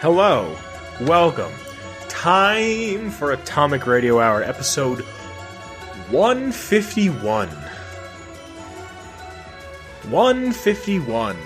[0.00, 0.56] Hello,
[1.00, 1.52] welcome.
[2.08, 5.00] Time for Atomic Radio Hour, episode
[6.10, 7.48] 151.
[10.08, 11.36] 151.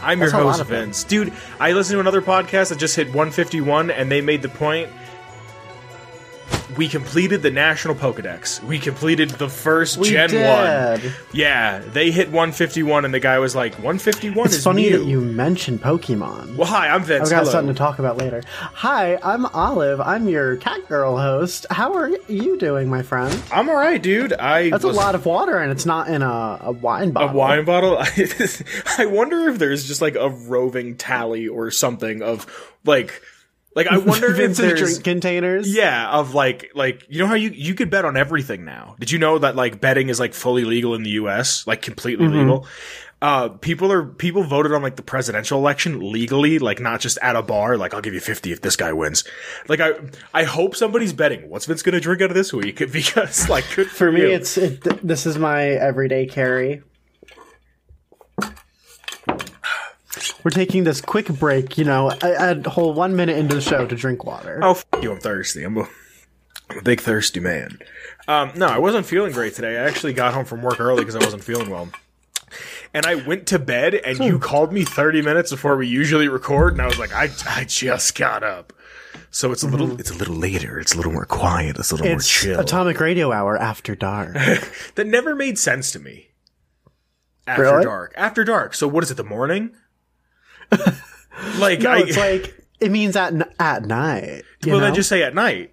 [0.00, 0.64] I'm That's your host.
[0.66, 1.02] Vince.
[1.02, 4.88] Dude, I listened to another podcast that just hit 151, and they made the point.
[6.76, 8.62] We completed the National Pokedex.
[8.62, 11.02] We completed the first We Gen did.
[11.02, 11.12] 1.
[11.34, 14.98] Yeah, they hit 151, and the guy was like, 151 It's is funny new.
[14.98, 16.56] that you mentioned Pokemon.
[16.56, 17.24] Well, hi, I'm Vince.
[17.24, 17.50] I've got Hello.
[17.52, 18.42] something to talk about later.
[18.56, 20.00] Hi, I'm Olive.
[20.00, 21.66] I'm your cat girl host.
[21.70, 23.38] How are you doing, my friend?
[23.52, 24.32] I'm all right, dude.
[24.32, 27.30] I That's was- a lot of water, and it's not in a, a wine bottle.
[27.30, 27.98] A wine bottle.
[28.98, 32.46] I wonder if there's just like a roving tally or something of
[32.84, 33.20] like,
[33.74, 35.72] like I wonder if there's drink containers.
[35.74, 38.96] yeah of like like you know how you you could bet on everything now.
[38.98, 41.66] Did you know that like betting is like fully legal in the U.S.
[41.66, 42.38] like completely Mm-hmm.
[42.38, 42.66] legal.
[43.20, 47.36] Uh, people are people voted on like the presidential election legally, like not just at
[47.36, 47.76] a bar.
[47.76, 49.22] Like I'll give you fifty if this guy wins.
[49.68, 49.92] Like I
[50.34, 51.48] I hope somebody's betting.
[51.48, 52.80] What's Vince gonna drink out of this week?
[52.92, 54.30] Because like good for, For me, you.
[54.30, 56.82] it's it, th- this is my everyday carry.
[60.44, 63.86] We're taking this quick break, you know, a, a whole one minute into the show
[63.86, 64.60] to drink water.
[64.62, 65.64] Oh, f- you, I'm thirsty.
[65.64, 65.88] I'm a,
[66.70, 67.78] I'm a big thirsty man.
[68.28, 69.78] Um, no, I wasn't feeling great today.
[69.78, 71.88] I actually got home from work early because I wasn't feeling well.
[72.94, 76.74] And I went to bed, and you called me 30 minutes before we usually record,
[76.74, 78.72] and I was like, I, I just got up.
[79.30, 80.78] So it's a little, it's a little later.
[80.78, 81.78] It's a little more quiet.
[81.78, 82.60] It's a little it's more chill.
[82.60, 84.34] Atomic Radio Hour after dark.
[84.94, 86.28] that never made sense to me.
[87.46, 87.84] After Really?
[87.84, 88.12] dark.
[88.16, 88.74] After dark.
[88.74, 89.16] So what is it?
[89.16, 89.70] The morning?
[91.58, 94.42] like no, I, it's like it means at at night.
[94.64, 94.80] Well, know?
[94.80, 95.72] then just say at night.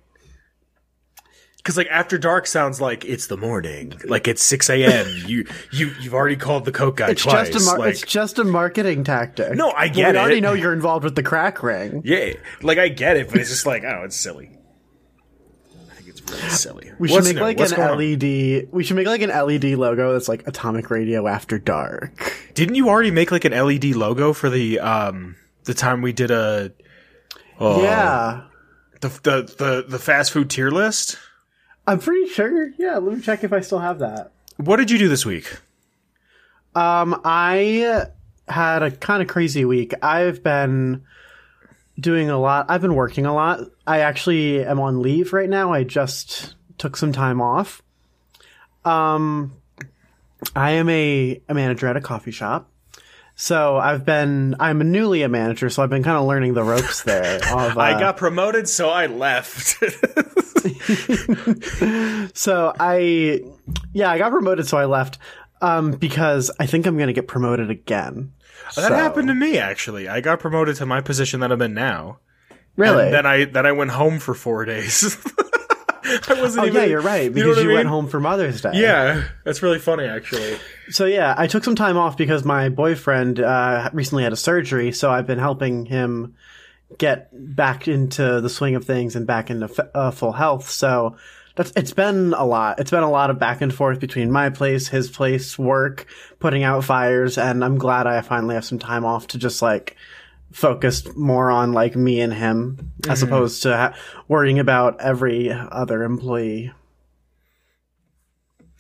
[1.58, 5.08] Because like after dark sounds like it's the morning, like it's six a.m.
[5.27, 7.49] you you you've already called the coke guy it's twice.
[7.49, 9.55] just a mar- like, it's just a marketing tactic.
[9.55, 12.02] No, I get we already know you're involved with the crack ring.
[12.05, 14.52] yeah, like I get it, but it's just like oh, it's silly.
[15.92, 16.19] I think it's really
[16.50, 16.92] silly.
[17.00, 17.42] We should What's make new?
[17.42, 17.98] like What's an going on?
[17.98, 18.70] LED.
[18.72, 22.34] We should make like an LED logo that's like Atomic Radio After Dark.
[22.54, 25.36] Didn't you already make like an LED logo for the um
[25.66, 26.72] the time we did a
[27.60, 28.44] oh, Yeah,
[29.02, 31.18] the, the the the fast food tier list?
[31.88, 32.72] I'm pretty sure.
[32.78, 34.32] Yeah, let me check if I still have that.
[34.58, 35.58] What did you do this week?
[36.76, 38.06] Um, I
[38.48, 39.94] had a kind of crazy week.
[40.04, 41.04] I've been
[41.99, 42.67] doing a lot.
[42.70, 43.60] I've been working a lot.
[43.86, 45.73] I actually am on leave right now.
[45.73, 47.82] I just took some time off.
[48.86, 49.54] Um,
[50.55, 52.71] I am a, a manager at a coffee shop.
[53.36, 57.04] So I've been, I'm newly a manager, so I've been kind of learning the ropes
[57.04, 57.38] there.
[57.38, 57.43] Of,
[57.77, 59.82] uh, I got promoted, so I left.
[62.33, 63.42] So I,
[63.93, 65.17] yeah, I got promoted, so I left.
[65.61, 68.33] Um, because I think I'm gonna get promoted again.
[68.76, 70.08] That So- happened to me actually.
[70.08, 72.20] I got promoted to my position that I'm in now.
[72.76, 73.06] Really?
[73.06, 75.18] And then I then I went home for four days.
[76.28, 76.82] I wasn't oh even.
[76.82, 77.24] yeah, you're right.
[77.24, 78.72] you know Because you, I went home for Mother's Day.
[78.74, 80.58] Yeah, that's really funny actually.
[80.90, 84.92] So yeah, I took some time off because my boyfriend uh, recently had a surgery,
[84.92, 86.36] so I've been helping him
[86.98, 90.70] get back into the swing of things and back into f- uh, full health.
[90.70, 91.18] So
[91.59, 92.80] that's it's been a lot.
[92.80, 96.05] It's been a lot of back and forth between my place, his place, work,
[96.39, 99.97] putting out fires, and I'm glad I finally have some time off to just like
[100.53, 103.93] focus more on like me and him as opposed to ha-
[104.30, 106.71] worrying about every other employee.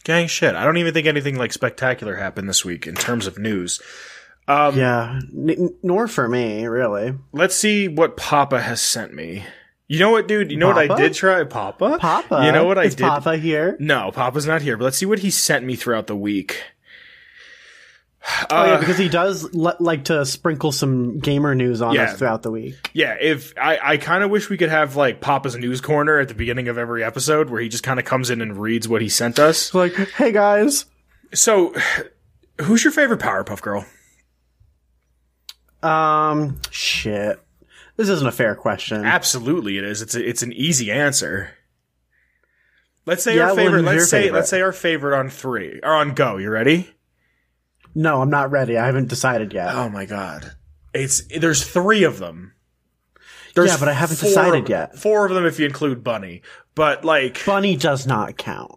[0.05, 0.55] Gang shit.
[0.55, 3.81] I don't even think anything like spectacular happened this week in terms of news.
[4.47, 7.13] Um, Yeah, n- nor for me, really.
[7.33, 9.43] Let's see what Papa has sent me.
[9.91, 10.51] You know what, dude?
[10.51, 11.43] You know what I did try?
[11.43, 11.97] Papa?
[11.99, 12.43] Papa.
[12.45, 13.03] You know what I Is did?
[13.05, 13.75] Papa here?
[13.79, 16.61] No, Papa's not here, but let's see what he sent me throughout the week.
[18.51, 22.03] Oh yeah, Uh, because he does l- like to sprinkle some gamer news on Yeah.
[22.03, 22.91] us throughout the week.
[22.93, 26.27] Yeah, if I, I kind of wish we could have like Papa's news corner at
[26.27, 29.01] the beginning of every episode where he just kind of comes in and reads what
[29.01, 29.73] he sent us.
[29.73, 30.85] Like, hey guys.
[31.33, 31.73] So,
[32.61, 33.85] who's your favorite Powerpuff Girl?
[35.81, 37.39] Um, shit.
[37.99, 39.03] This isn't a fair question.
[39.03, 40.01] Absolutely, it is.
[40.01, 41.51] It's a, it's an easy answer.
[43.05, 43.79] Let's say Yeah, our favorite.
[43.79, 44.37] who's let's say favorite?
[44.37, 46.37] let's say our favorite on three or on go.
[46.37, 46.89] You ready?
[47.93, 48.77] No, I'm not ready.
[48.77, 49.75] I haven't decided yet.
[49.75, 50.53] Oh my god,
[50.93, 52.53] it's there's three of them.
[53.53, 54.95] There's Yeah, but I haven't four decided yet.
[54.97, 56.41] Four of them if you include Bunny,
[56.75, 58.75] but like Bunny does not count.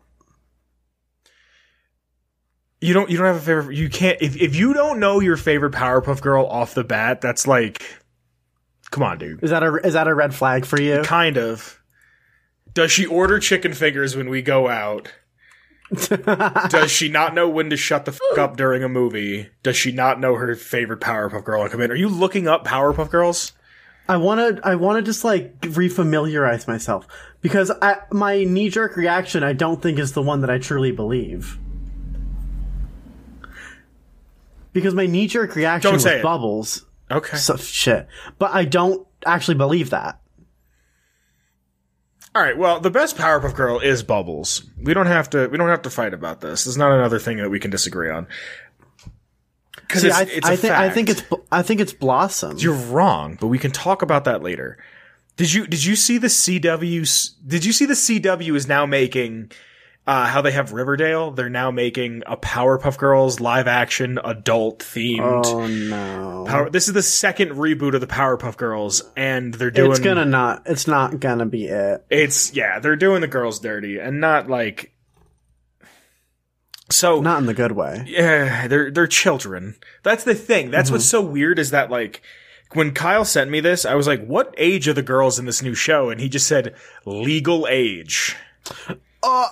[2.80, 3.76] you don't you don't have a favorite.
[3.76, 7.20] You can't if if you don't know your favorite Powerpuff Girl off the bat.
[7.20, 7.84] That's like,
[8.92, 9.42] come on, dude.
[9.42, 11.02] Is that a is that a red flag for you?
[11.02, 11.80] Kind of.
[12.72, 15.12] Does she order chicken fingers when we go out?
[16.70, 19.50] Does she not know when to shut the fuck up during a movie?
[19.62, 21.68] Does she not know her favorite Powerpuff Girl?
[21.68, 21.90] Come in.
[21.90, 23.52] Are you looking up Powerpuff Girls?
[24.08, 27.06] I want to I want to just like refamiliarize myself
[27.40, 30.92] because I, my knee jerk reaction I don't think is the one that I truly
[30.92, 31.58] believe.
[34.72, 36.22] Because my knee jerk reaction Don't was it.
[36.22, 36.86] bubbles.
[37.12, 37.36] Okay.
[37.36, 38.06] So shit.
[38.38, 40.20] But I don't actually believe that.
[42.34, 42.56] All right.
[42.56, 44.64] Well, the best Powerpuff Girl is Bubbles.
[44.82, 45.48] We don't have to.
[45.48, 46.66] We don't have to fight about this.
[46.66, 48.26] Is not another thing that we can disagree on.
[49.76, 52.56] Because it's, I, it's a I think I think it's I think it's Blossom.
[52.58, 54.78] You're wrong, but we can talk about that later.
[55.36, 57.34] Did you did you see the CW?
[57.46, 59.50] Did you see the CW is now making
[60.06, 61.30] uh, how they have Riverdale?
[61.30, 65.46] They're now making a Powerpuff Girls live action adult themed.
[65.46, 66.44] oh no.
[66.48, 70.24] Power, this is the second reboot of the Powerpuff Girls, and they're doing it's gonna
[70.24, 72.04] not it's not gonna be it.
[72.10, 74.92] It's yeah, they're doing the girls dirty, and not like.
[76.90, 78.04] So Not in the good way.
[78.06, 79.76] yeah, they're they're children.
[80.02, 80.70] That's the thing.
[80.70, 82.20] That's what's so weird is that like
[82.74, 85.62] when Kyle sent me this, I was like, "What age are the girls in this
[85.62, 86.74] new show?" And he just said
[87.06, 88.36] legal age.
[89.22, 89.48] Uh,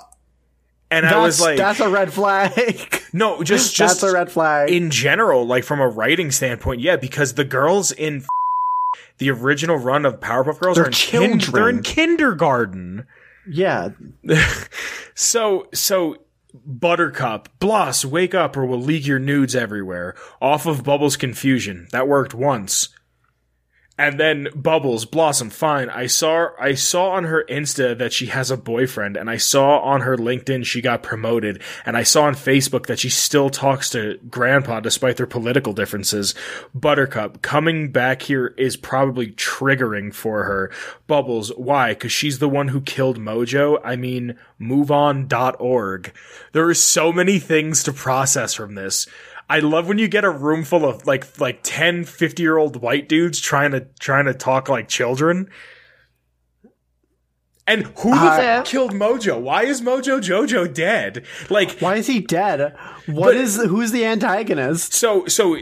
[0.90, 3.02] And I was like, that's a red flag.
[3.12, 4.70] "No, just just that's a red flag.
[4.70, 8.24] in general, like from a writing standpoint, yeah, because the girls in
[9.18, 11.52] the original run of Powerpuff Girls They're are in kin- children.
[11.52, 13.06] they're in kindergarten."
[13.48, 13.90] yeah.
[15.14, 16.16] So, so
[16.66, 20.14] Buttercup, Bloss, wake up or we'll leak your nudes everywhere.
[20.40, 21.86] Off of Bubbles' confusion.
[21.92, 22.88] That worked once.
[24.00, 25.90] And then Bubbles, Blossom, fine.
[25.90, 29.78] I saw I saw on her Insta that she has a boyfriend, and I saw
[29.80, 33.90] on her LinkedIn she got promoted, and I saw on Facebook that she still talks
[33.90, 36.34] to Grandpa despite their political differences.
[36.72, 40.72] Buttercup, coming back here is probably triggering for her.
[41.06, 41.94] Bubbles, why?
[41.94, 43.78] Cause she's the one who killed Mojo?
[43.84, 46.14] I mean, moveon.org.
[46.52, 49.06] There are so many things to process from this.
[49.50, 52.76] I love when you get a room full of like like 10 50 year old
[52.80, 55.50] white dudes trying to trying to talk like children.
[57.66, 59.40] And who the Uh, fuck killed Mojo?
[59.40, 61.24] Why is Mojo Jojo dead?
[61.50, 62.74] Like Why is he dead?
[63.06, 64.92] What is who's the antagonist?
[64.92, 65.56] so so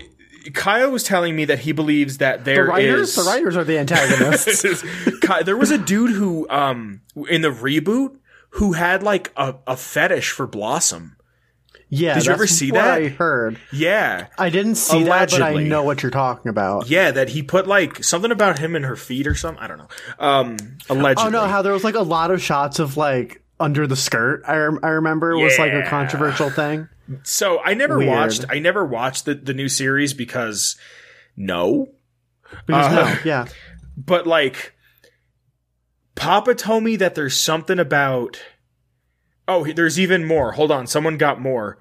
[0.54, 3.10] Kyle was telling me that he believes that The writers?
[3.10, 4.82] is- The writers are the antagonists.
[5.20, 8.16] Ki- there was a dude who um in the reboot
[8.52, 11.16] who had like a, a fetish for Blossom.
[11.90, 12.14] Yeah.
[12.14, 12.98] Did you ever see that?
[13.02, 13.58] I heard.
[13.72, 14.26] Yeah.
[14.38, 16.88] I didn't see that, but I know what you're talking about.
[16.90, 19.62] Yeah, that he put like something about him and her feet or something.
[19.62, 19.88] I don't know.
[20.18, 20.56] Um,
[20.90, 21.26] allegedly.
[21.26, 24.42] Oh no, how there was like a lot of shots of like under the skirt.
[24.46, 26.88] I, rem- I remember it was like a controversial thing.
[27.22, 28.10] so I never Weird.
[28.10, 28.44] watched.
[28.50, 30.76] I never watched the the new series because
[31.36, 31.88] no,
[32.66, 33.46] Because Uh, no, yeah.
[33.96, 34.74] but like
[36.14, 38.40] Papa told me that there's something about.
[39.48, 40.52] Oh, there's even more.
[40.52, 41.78] Hold on, someone got more.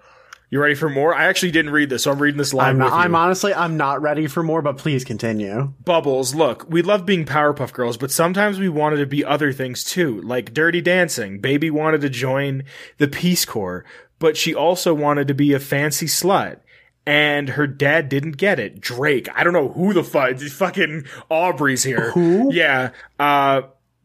[0.49, 1.13] You ready for more?
[1.13, 2.93] I actually didn't read this, so I'm reading this live I'm not.
[2.93, 5.73] I'm honestly I'm not ready for more, but please continue.
[5.83, 9.83] Bubbles, look, we love being Powerpuff Girls, but sometimes we wanted to be other things
[9.83, 11.39] too, like Dirty Dancing.
[11.39, 12.63] Baby wanted to join
[12.97, 13.83] the Peace Corps,
[14.19, 16.61] but she also wanted to be a fancy slut.
[17.05, 18.81] And her dad didn't get it.
[18.81, 19.29] Drake.
[19.33, 20.37] I don't know who the fuck.
[20.39, 22.11] Fucking Aubrey's here.
[22.11, 22.53] Who?
[22.53, 22.91] Yeah.
[23.17, 23.61] Uh,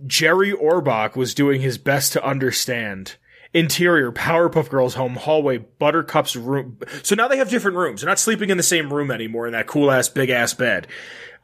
[0.06, 3.16] Jerry Orbach was doing his best to understand.
[3.54, 6.78] Interior, Powerpuff Girls home, hallway, Buttercup's room.
[7.02, 8.00] So now they have different rooms.
[8.00, 10.86] They're not sleeping in the same room anymore in that cool ass big ass bed.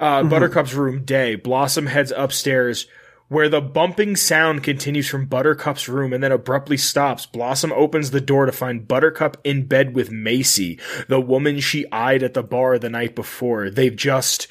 [0.01, 1.35] Uh, Buttercup's room, day.
[1.35, 2.87] Blossom heads upstairs
[3.29, 7.27] where the bumping sound continues from Buttercup's room and then abruptly stops.
[7.27, 12.23] Blossom opens the door to find Buttercup in bed with Macy, the woman she eyed
[12.23, 13.69] at the bar the night before.
[13.69, 14.49] They've just,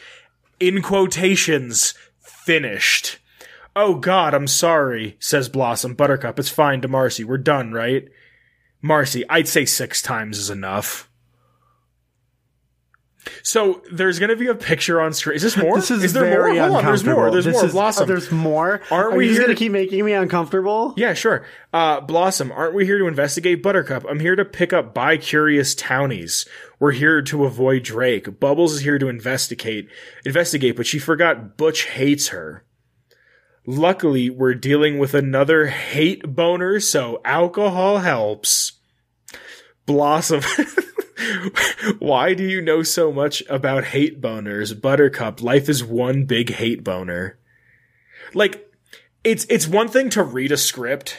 [0.60, 3.18] in quotations, finished.
[3.80, 5.94] Oh God, I'm sorry, says Blossom.
[5.94, 7.24] Buttercup, it's fine to Marcy.
[7.24, 8.08] We're done, right?
[8.82, 11.08] Marcy, I'd say six times is enough.
[13.44, 15.36] So there's gonna be a picture on screen.
[15.36, 15.76] Is this more?
[15.76, 16.64] This is, there very more?
[16.70, 17.30] Hold on, there's more.
[17.30, 17.66] There's This more.
[17.66, 18.04] is- Blossom.
[18.04, 18.82] oh, there's more.
[18.90, 20.96] Aren't Are we gonna to- keep making me uncomfortable?
[20.98, 21.46] Yeah, sure.
[21.72, 24.06] Uh, Blossom, aren't we here to investigate Buttercup?
[24.10, 26.48] I'm here to pick up bi-curious townies.
[26.80, 28.40] We're here to avoid Drake.
[28.40, 29.88] Bubbles is here to investigate,
[30.26, 32.64] investigate, but she forgot Butch hates her.
[33.70, 38.80] Luckily, we're dealing with another hate boner, so alcohol helps.
[39.86, 40.42] Blossom.
[42.00, 44.80] Why do you know so much about hate boners?
[44.80, 47.40] Buttercup, life is one big hate boner.
[48.34, 48.74] Like,
[49.26, 51.18] it's it's one thing to read a script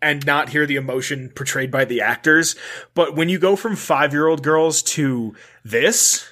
[0.00, 2.54] and not hear the emotion portrayed by the actors,
[2.94, 5.34] but when you go from 5-year-old girls to
[5.64, 6.29] this,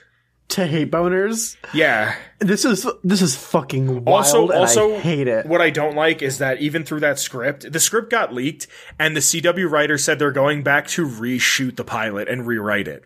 [0.51, 1.57] To hate boners.
[1.75, 2.15] yeah.
[2.39, 4.09] This is this is fucking wild.
[4.09, 5.45] Also and also I hate it.
[5.47, 8.67] What I don't like is that even through that script, the script got leaked
[8.99, 13.05] and the CW writer said they're going back to reshoot the pilot and rewrite it.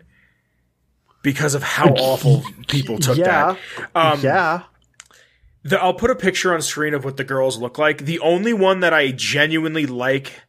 [1.21, 3.89] because of how awful people took yeah, that.
[3.95, 4.63] Um, yeah.
[5.63, 8.05] the, I'll put a picture on screen of what the girls look like.
[8.05, 10.41] The only one that I genuinely like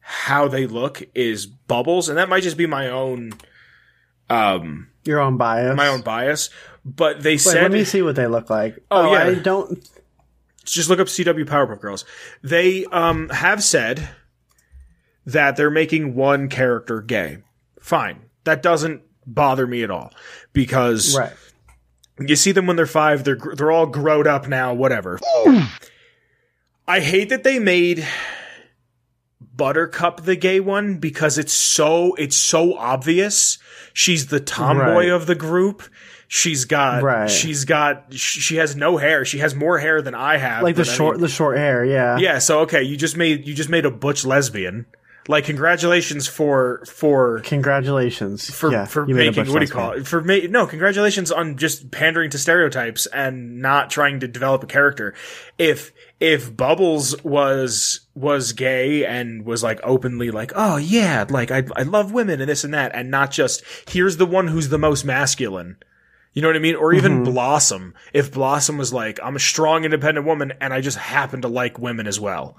[0.00, 3.32] how they look is Bubbles, and that might just be my own
[4.30, 5.76] um Your own bias.
[5.76, 6.50] my own bias.
[6.84, 8.78] But they Wait, said let me see what they look like.
[8.90, 9.24] Oh, yeah.
[9.24, 9.78] I don't.
[10.64, 12.04] just look up CW Powerpuff Girls.
[12.42, 14.08] They um have said
[15.26, 17.38] that they're making one character gay.
[17.80, 18.22] Fine.
[18.44, 20.12] That doesn't bother me at all
[20.52, 21.32] because Right.
[22.18, 25.18] you see them when they're 5, they're they're all growed up now, whatever.
[26.88, 28.06] I hate that they made
[29.62, 33.58] Buttercup the gay one because it's so it's so obvious.
[33.94, 35.08] She's the tomboy Right.
[35.10, 35.84] of the group.
[36.26, 37.30] She's got Right.
[37.30, 39.24] she's got she has no hair.
[39.24, 40.64] She has more hair than I have.
[40.64, 41.84] Like the but I short, mean- the short hair.
[41.84, 42.16] Yeah.
[42.18, 44.86] yeah, so okay, you just made you just made a butch lesbian.
[45.28, 48.50] Like congratulations for for Congratulations.
[48.52, 50.08] for yeah, for making what do you call it?
[50.08, 54.66] For ma- no, congratulations on just pandering to stereotypes and not trying to develop a
[54.66, 55.14] character.
[55.58, 55.92] If
[56.22, 61.82] if Bubbles was was gay and was like openly like, oh yeah, like I I
[61.82, 65.04] love women and this and that, and not just here's the one who's the most
[65.04, 65.78] masculine.
[66.32, 66.76] You know what I mean?
[66.76, 67.32] Or even Mm-hmm.
[67.32, 67.94] Blossom.
[68.12, 71.78] If Blossom was like, I'm a strong, independent woman, and I just happen to like
[71.80, 72.56] women as well.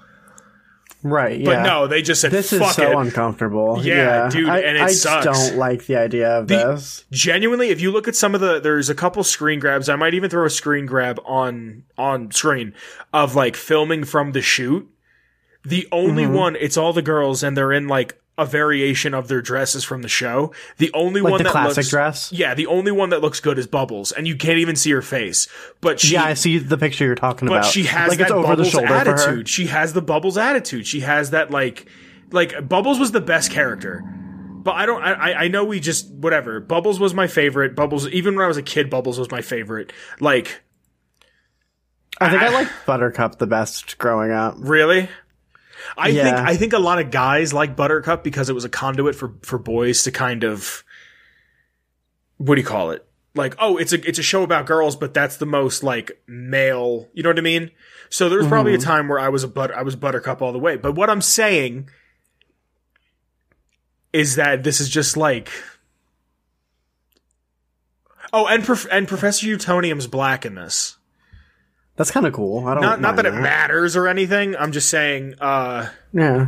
[1.06, 1.38] Right.
[1.38, 1.44] Yeah.
[1.44, 3.06] But no, they just said, This fuck is so it.
[3.06, 3.78] uncomfortable.
[3.84, 5.24] Yeah, dude, I, and it I sucks.
[5.26, 7.04] just don't like the idea of The- this.
[7.10, 10.14] genuinely if you look at some of the there's a couple screen grabs i might
[10.14, 12.72] even throw a screen grab on on screen
[13.12, 14.88] of like filming from the shoot
[15.62, 16.34] the only Mm-hmm.
[16.34, 20.02] one it's all the girls and they're in like a variation of their dresses from
[20.02, 22.32] the show the only Like one the that classic looks dress.
[22.32, 25.02] yeah the only one that looks good is bubbles and you can't even see her
[25.02, 25.46] face
[25.80, 27.66] but she yeah, I see the picture you're talking but about.
[27.72, 30.86] she has like that it's over the bubbles shoulder attitude she has the bubbles attitude
[30.86, 31.86] she has that like
[32.32, 34.02] like bubbles was the best character
[34.64, 35.02] but I don't.
[35.02, 36.58] I I- I know we just whatever.
[36.58, 37.76] Bubbles was my favorite.
[37.76, 39.92] Bubbles, even when I was a kid, Bubbles was my favorite.
[40.20, 40.62] Like
[42.18, 44.54] I think I, I- liked Buttercup the best growing up.
[44.58, 45.10] really,
[45.96, 46.24] I Yeah.
[46.24, 49.34] think I think a lot of guys like Buttercup because it was a conduit for
[49.42, 50.82] for boys to kind of
[52.36, 53.06] what do you call it?
[53.36, 57.08] Like, oh, it's a it's a show about girls, but that's the most like male.
[57.12, 57.70] You know what I mean?
[58.10, 58.82] So there was probably Mm-hmm.
[58.82, 60.76] a time where I was a but I was Buttercup all the way.
[60.76, 61.88] But what I'm saying
[64.12, 65.50] is that this is just like.
[68.32, 70.96] Oh, and Prof- and Professor Utonium's black in this.
[71.96, 72.66] That's kind of cool.
[72.66, 74.56] I don't Not not mind that it matters or anything.
[74.56, 75.34] I'm just saying.
[75.40, 76.46] uh Yeah.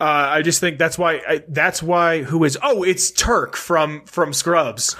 [0.00, 1.14] uh, I just think that's why.
[1.28, 2.22] I, that's why.
[2.22, 2.56] Who is?
[2.62, 4.94] Oh, it's Turk from from Scrubs.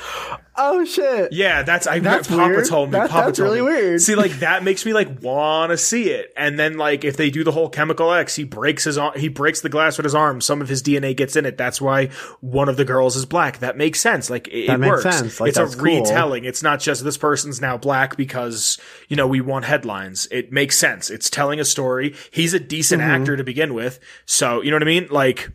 [0.60, 1.32] Oh shit.
[1.32, 1.86] Yeah, that's.
[1.86, 2.66] I That's Papa weird.
[2.68, 2.98] told me.
[2.98, 3.66] That- Papa that's told really me.
[3.66, 4.00] weird.
[4.00, 6.32] See, like that makes me like want to see it.
[6.36, 9.28] And then like if they do the whole chemical X, he breaks his ar- he
[9.28, 10.40] breaks the glass with his arm.
[10.40, 11.56] Some of his DNA gets in it.
[11.56, 12.06] That's why
[12.40, 13.58] one of the girls is black.
[13.60, 14.28] That makes sense.
[14.30, 15.16] Like it, That it makes works.
[15.16, 15.40] sense.
[15.40, 15.84] Like, it's a that's cool.
[15.84, 16.44] retelling.
[16.44, 20.26] It's not just this person's now black because you know we want headlines.
[20.32, 21.08] It makes sense.
[21.08, 22.14] It's telling a story.
[22.32, 23.10] He's a decent Mm-hmm.
[23.10, 24.00] actor to begin with.
[24.26, 25.06] So you know what I mean?
[25.10, 25.50] Like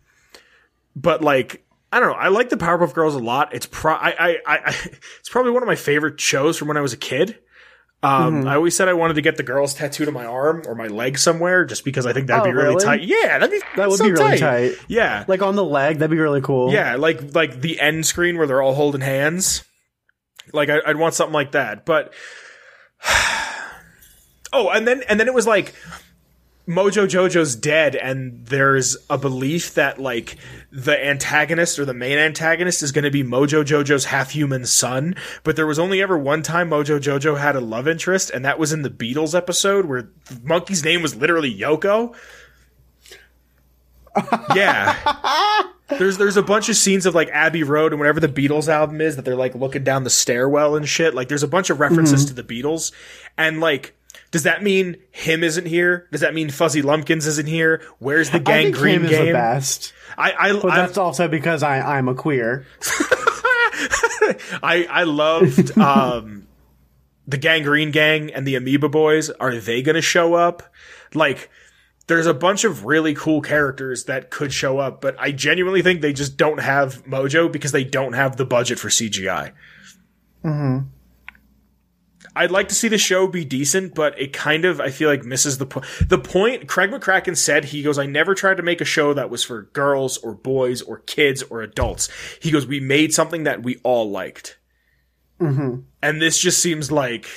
[0.96, 1.63] but like
[1.94, 2.16] I don't know.
[2.16, 3.54] I like the Powerpuff Girls a lot.
[3.54, 3.94] It's pro.
[3.94, 4.58] I, I, I,
[5.20, 7.38] it's probably one of my favorite shows from when I was a kid.
[8.02, 8.48] Um, Mm-hmm.
[8.50, 10.88] I always said I wanted to get the girls tattooed on my arm or my
[10.88, 12.84] leg somewhere, just because I think that'd Oh, be really, really?
[12.84, 13.02] tight.
[13.04, 14.76] Yeah, that'd be That would so be really tight.
[14.90, 16.74] Yeah, Like on the leg, that'd be really cool.
[16.74, 19.64] yeah, like like the end screen where they're all holding hands.
[20.52, 22.14] Like I, I'd want something like that, but
[24.52, 25.74] oh, and then and then it was like
[26.68, 30.38] Mojo Jojo's dead, and there's a belief that like
[30.72, 35.16] the antagonist or the main antagonist is going to be Mojo Jojo's half human son.
[35.44, 38.60] But there was only ever one time Mojo Jojo had a love interest, and that
[38.60, 42.16] was in the Beatles episode where the monkey's name was literally Yoko.
[44.56, 44.96] Yeah.
[45.90, 49.02] There's there's a bunch of scenes of like Abbey Road and whatever the Beatles album
[49.02, 51.14] is that they're like looking down the stairwell and shit.
[51.14, 52.36] Like there's a bunch of references mm-hmm.
[52.36, 52.92] to the Beatles.
[53.38, 53.96] And like
[54.34, 56.08] does that mean him isn't here?
[56.12, 57.84] Does that mean Fuzzy Lumpkins isn't here?
[58.00, 59.94] Where's the Gang think Green him is the best.
[60.18, 62.66] I I But I, that's also because I, I'm a queer.
[64.64, 66.48] I I loved um
[67.28, 69.30] the Gangrene Gang and the Amoeba Boys.
[69.30, 70.64] Are they going to show up?
[71.14, 71.52] Like
[72.08, 76.02] there's a bunch of really cool characters that could show up, but I genuinely think
[76.02, 79.52] they just don't have mojo because they don't have the budget for CGI.
[80.44, 80.88] Mm-hmm.
[82.36, 85.24] I'd like to see the show be decent, but it kind of I feel like
[85.24, 85.86] misses the point.
[86.08, 89.30] The point Craig McCracken said he goes, "I never tried to make a show that
[89.30, 92.10] was for girls or boys or kids or adults."
[92.42, 94.58] He goes, "We made something that we all liked,"
[95.40, 95.82] mm-hmm.
[96.02, 97.28] and this just seems like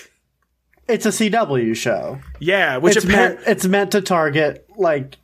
[0.88, 2.20] It's a CW show.
[2.38, 5.16] yeah, which It's appar- meant it's meant to target like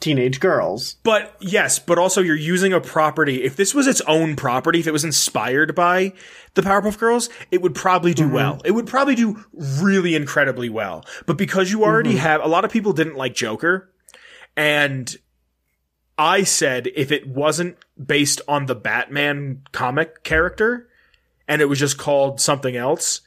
[0.00, 0.96] teenage girls.
[1.02, 3.42] But yes, but also you're using a property.
[3.42, 6.12] If this was its own property, if it was inspired by
[6.54, 8.34] the Powerpuff Girls, it would probably do mm-hmm.
[8.34, 8.60] well.
[8.64, 11.04] It would probably do really incredibly well.
[11.26, 12.18] But because you already mm-hmm.
[12.18, 13.92] have, a lot of people didn't like Joker.
[14.56, 15.14] And
[16.16, 20.88] I said if it wasn't based on the Batman comic character
[21.46, 23.22] and it was just called something else,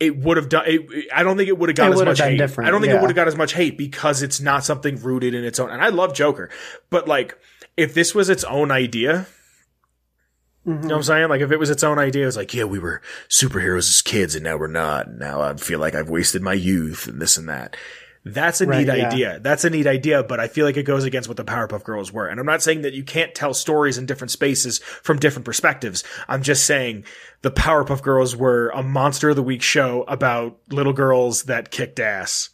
[0.00, 0.64] it would have done.
[0.66, 2.38] It, I don't think it would have got It as much hate.
[2.38, 5.00] different, I don't think it would have got as much hate because it's not something
[5.00, 5.70] rooted in its own.
[5.70, 6.48] And I love Joker,
[6.88, 7.38] but like
[7.76, 9.26] if this was its own idea.
[10.66, 11.28] You know what I'm saying?
[11.30, 14.34] Like if it was its own idea, it's like, yeah, we were superheroes as kids
[14.34, 15.06] and now we're not.
[15.06, 17.76] And now I feel like I've wasted my youth and this and that.
[18.22, 19.08] That's a Right, neat yeah.
[19.08, 19.40] idea.
[19.40, 22.12] That's a neat idea, but I feel like it goes against what the Powerpuff Girls
[22.12, 22.26] were.
[22.26, 26.04] And I'm not saying that you can't tell stories in different spaces from different perspectives.
[26.28, 27.04] I'm just saying
[27.40, 31.98] the Powerpuff Girls were a Monster of the Week show about little girls that kicked
[31.98, 32.50] ass.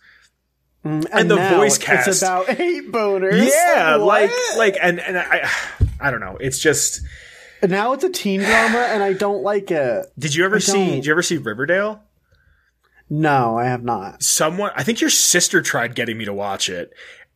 [0.84, 2.06] Mm, and, the now voice cast.
[2.06, 3.50] It's about eight boners.
[3.50, 4.58] Yeah, like, What?
[4.58, 5.50] like, and, and I,
[6.00, 6.36] I don't know.
[6.38, 7.00] It's just,
[7.60, 10.06] now it's a teen drama, and I don't like it.
[10.16, 10.90] did you ever I see, don't.
[10.90, 12.02] did you ever see Riverdale?
[13.08, 14.22] No, I have not.
[14.22, 16.92] Someone, I think your sister tried getting me to watch it.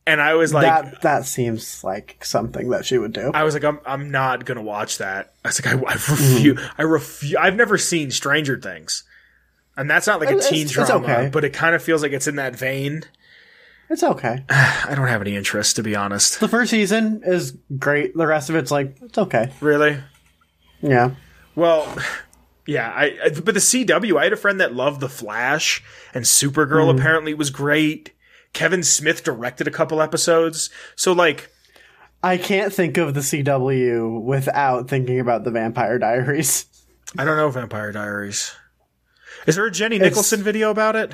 [0.07, 3.31] And I was like, that that seems like something that she would do.
[3.33, 5.33] I was like, I'm, I'm not gonna watch that.
[5.45, 6.11] I was like, I, I mm-hmm.
[6.11, 6.69] refuse.
[6.77, 7.35] I refuse.
[7.35, 9.03] I've never seen Stranger Things,
[9.77, 11.29] and that's not like a It's- teen it's drama, okay.
[11.31, 13.03] but it kind of feels like it's in that vein.
[13.91, 14.43] It's okay.
[14.49, 16.39] I don't have any interest, to be honest.
[16.39, 18.15] The first season is great.
[18.17, 19.51] The rest of it's like it's okay.
[19.61, 19.99] Really?
[20.81, 21.11] Yeah.
[21.55, 21.95] Well,
[22.65, 22.89] yeah.
[22.95, 24.19] I, I but the CW.
[24.19, 26.99] I had a friend that loved the Flash, and Supergirl Mm-hmm.
[26.99, 28.13] apparently was great.
[28.53, 31.49] Kevin Smith directed a couple episodes, so like,
[32.21, 36.65] I can't think of the CW without thinking about the Vampire Diaries.
[37.17, 38.53] I don't know Vampire Diaries.
[39.47, 41.13] Is there a Jenny Nicholson video about it?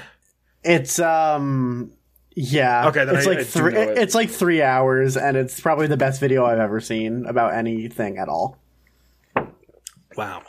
[0.64, 1.92] It's um
[2.36, 2.88] yeah.
[2.90, 3.98] Okay, then it's I- like I three it.
[3.98, 8.18] it's like 3 hours and it's probably the best video I've ever seen about anything
[8.18, 8.58] at all.
[10.16, 10.42] Wow.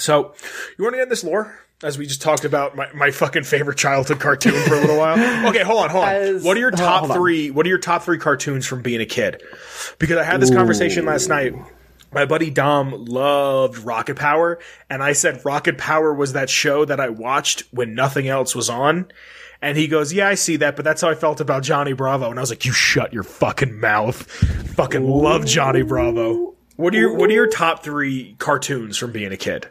[0.00, 0.34] So,
[0.78, 1.54] you want to get this lore?
[1.82, 5.16] As we just talked about my, my fucking favorite childhood cartoon for a little while.
[5.48, 6.14] Okay, hold on, hold on.
[6.14, 7.10] As- what are your top on.
[7.10, 7.50] three?
[7.50, 9.42] What are your top three cartoons from being a kid?
[9.98, 11.54] Because I had this conversation last night.
[12.12, 14.58] My buddy Dom loved Rocket Power,
[14.90, 18.68] and I said Rocket Power was that show that I watched when nothing else was
[18.68, 19.10] on.
[19.62, 22.28] And he goes, "Yeah, I see that, but that's how I felt about Johnny Bravo."
[22.28, 24.22] And I was like, "You shut your fucking mouth."
[24.74, 26.54] Fucking love Johnny Bravo.
[26.76, 29.68] What are your What are your top three cartoons from being a kid?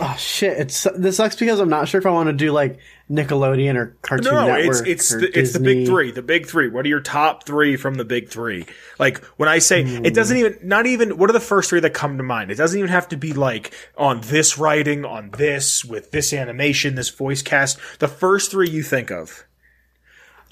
[0.00, 2.78] Oh shit, it's this sucks because I'm not sure if I want to do like
[3.10, 4.46] Nickelodeon or Cartoon Network.
[4.46, 4.86] No, Network.
[4.86, 6.12] it's it's the, it's the big three.
[6.12, 6.68] The big three.
[6.68, 8.66] What are your top three from the big three?
[8.98, 11.94] Like when I say it doesn't even not even what are the first three that
[11.94, 12.50] come to mind?
[12.50, 16.94] It doesn't even have to be like on this writing, on this with this animation,
[16.94, 17.78] this voice cast.
[17.98, 19.44] The first three you think of.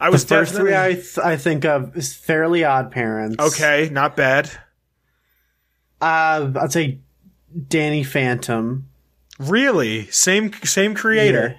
[0.00, 3.36] I was First three I th- I think of is Fairly Odd Parents.
[3.38, 4.50] okay, not bad.
[6.00, 6.98] Uh, I'd say
[7.68, 8.88] Danny Phantom.
[9.38, 11.56] Really, same same creator.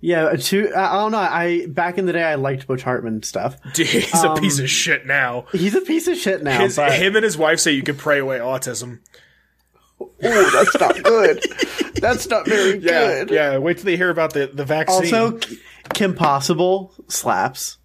[0.00, 0.72] Yeah, two.
[0.74, 1.18] I I don't know.
[1.18, 3.56] I back in the day I liked Butch Hartman stuff.
[3.74, 5.44] Dude, he's a piece of um, shit now.
[5.52, 6.60] He's a piece of shit now.
[6.60, 8.98] His, but him and his wife say you can pray away autism.
[10.00, 11.44] Oh, that's not good.
[12.00, 13.30] that's not very Yeah, good.
[13.30, 13.58] yeah.
[13.58, 15.14] Wait till they hear about the the vaccine.
[15.14, 15.38] Also,
[15.94, 17.78] Kim Possible slaps.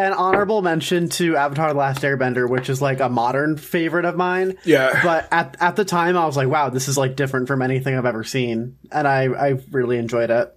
[0.00, 4.16] An honorable mention to Avatar: The Last Airbender, which is like a modern favorite of
[4.16, 4.56] mine.
[4.64, 4.98] Yeah.
[5.02, 7.94] But at at the time, I was like, "Wow, this is like different from anything
[7.96, 10.56] I've ever seen," and I I really enjoyed it.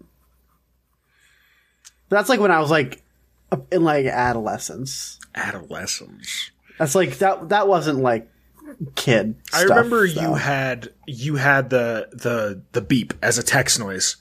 [2.10, 3.04] That's like when I was like
[3.72, 5.20] in like adolescence.
[5.36, 6.52] adolescence.
[6.80, 7.50] That's like that.
[7.50, 8.30] That wasn't like
[8.96, 9.36] kid.
[9.54, 10.22] I stuff, remember though.
[10.22, 14.16] you had you had the the the beep as a text noise.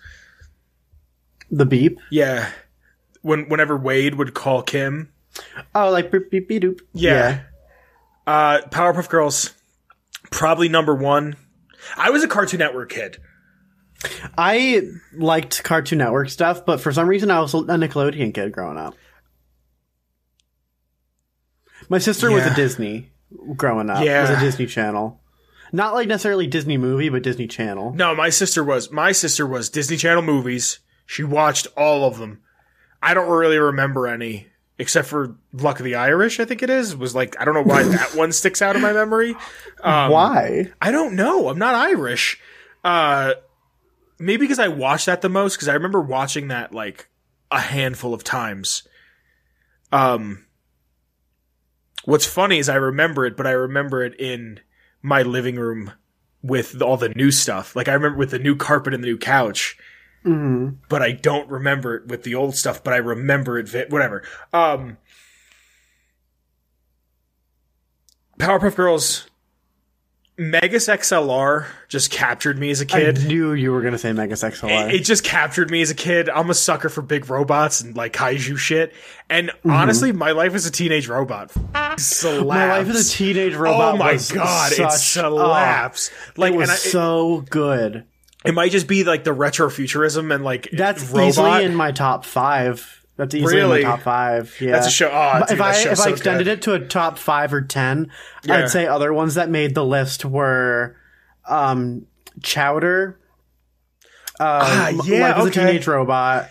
[1.51, 1.99] the beep.
[2.11, 2.51] Yeah.
[3.21, 5.12] When whenever Wade would call Kim.
[5.75, 6.81] Oh, like beep beep beep doop.
[6.93, 7.43] Yeah.
[8.27, 9.55] Uh Powerpuff Girls
[10.31, 11.37] probably number 1.
[11.97, 13.19] I was a Cartoon Network kid.
[14.37, 14.83] I
[15.15, 18.95] liked Cartoon Network stuff, but for some reason I was a Nickelodeon kid growing up.
[21.89, 23.13] My sister was a Disney
[23.57, 24.05] growing up.
[24.05, 24.23] Yeah.
[24.23, 25.21] was a Disney Channel.
[25.73, 27.95] Not like necessarily Disney movie, but Disney Channel.
[27.95, 30.81] No, my sister was my sister was Disney Channel movies.
[31.07, 32.43] She watched all of them.
[33.03, 36.97] I don't really remember any except for Luck of the Irish, I think it is.
[36.97, 39.37] Was like I don't know why that one sticks out of my memory.
[39.83, 40.73] Um, Why?
[40.81, 41.49] I don't know.
[41.49, 42.41] I'm not Irish.
[42.85, 43.35] Uh,
[44.19, 45.57] maybe because I watched that the most.
[45.57, 47.09] Because I remember watching that like
[47.51, 48.87] a handful of times.
[49.93, 50.47] Um,
[52.05, 54.61] what's funny is I remember it, but I remember it in
[55.03, 55.93] my living room
[56.43, 57.77] with all the new stuff.
[57.77, 59.77] Like I remember with the new carpet and the new couch.
[60.25, 62.83] But I don't remember it with the old stuff.
[62.85, 63.69] But I remember it.
[63.69, 64.23] Vi- whatever.
[64.53, 64.97] Um,
[68.39, 69.27] Powerpuff Girls,
[70.39, 73.19] Megas XLR just captured me as a kid.
[73.19, 74.89] I knew you were gonna say Megas XLR.
[74.89, 76.29] It, it just captured me as a kid.
[76.29, 78.95] I'm a sucker for big robots and like kaiju shit.
[79.29, 82.25] And honestly, my life as a teenage robot slaps.
[82.25, 82.49] Mm-hmm.
[82.49, 83.95] My life as a teenage robot.
[83.95, 86.11] Oh my god, it such- slaps.
[86.37, 88.05] like, It was and I, it, so good.
[88.45, 91.29] It might just be like the retro futurism and like That's robot.
[91.29, 92.99] easily in my top five.
[93.17, 93.83] That's easily Really?
[93.83, 94.57] in my top five.
[94.61, 96.59] Yeah, That's a show- oh, dude, if I if I extended good.
[96.59, 98.11] it to a top five or ten,
[98.45, 98.59] Yeah.
[98.59, 100.97] I'd say other ones that made the list were
[101.49, 102.07] um,
[102.43, 103.19] Chowder.
[104.41, 105.51] Ah, um, yeah, Life as a.
[105.51, 106.49] Teenage Robot.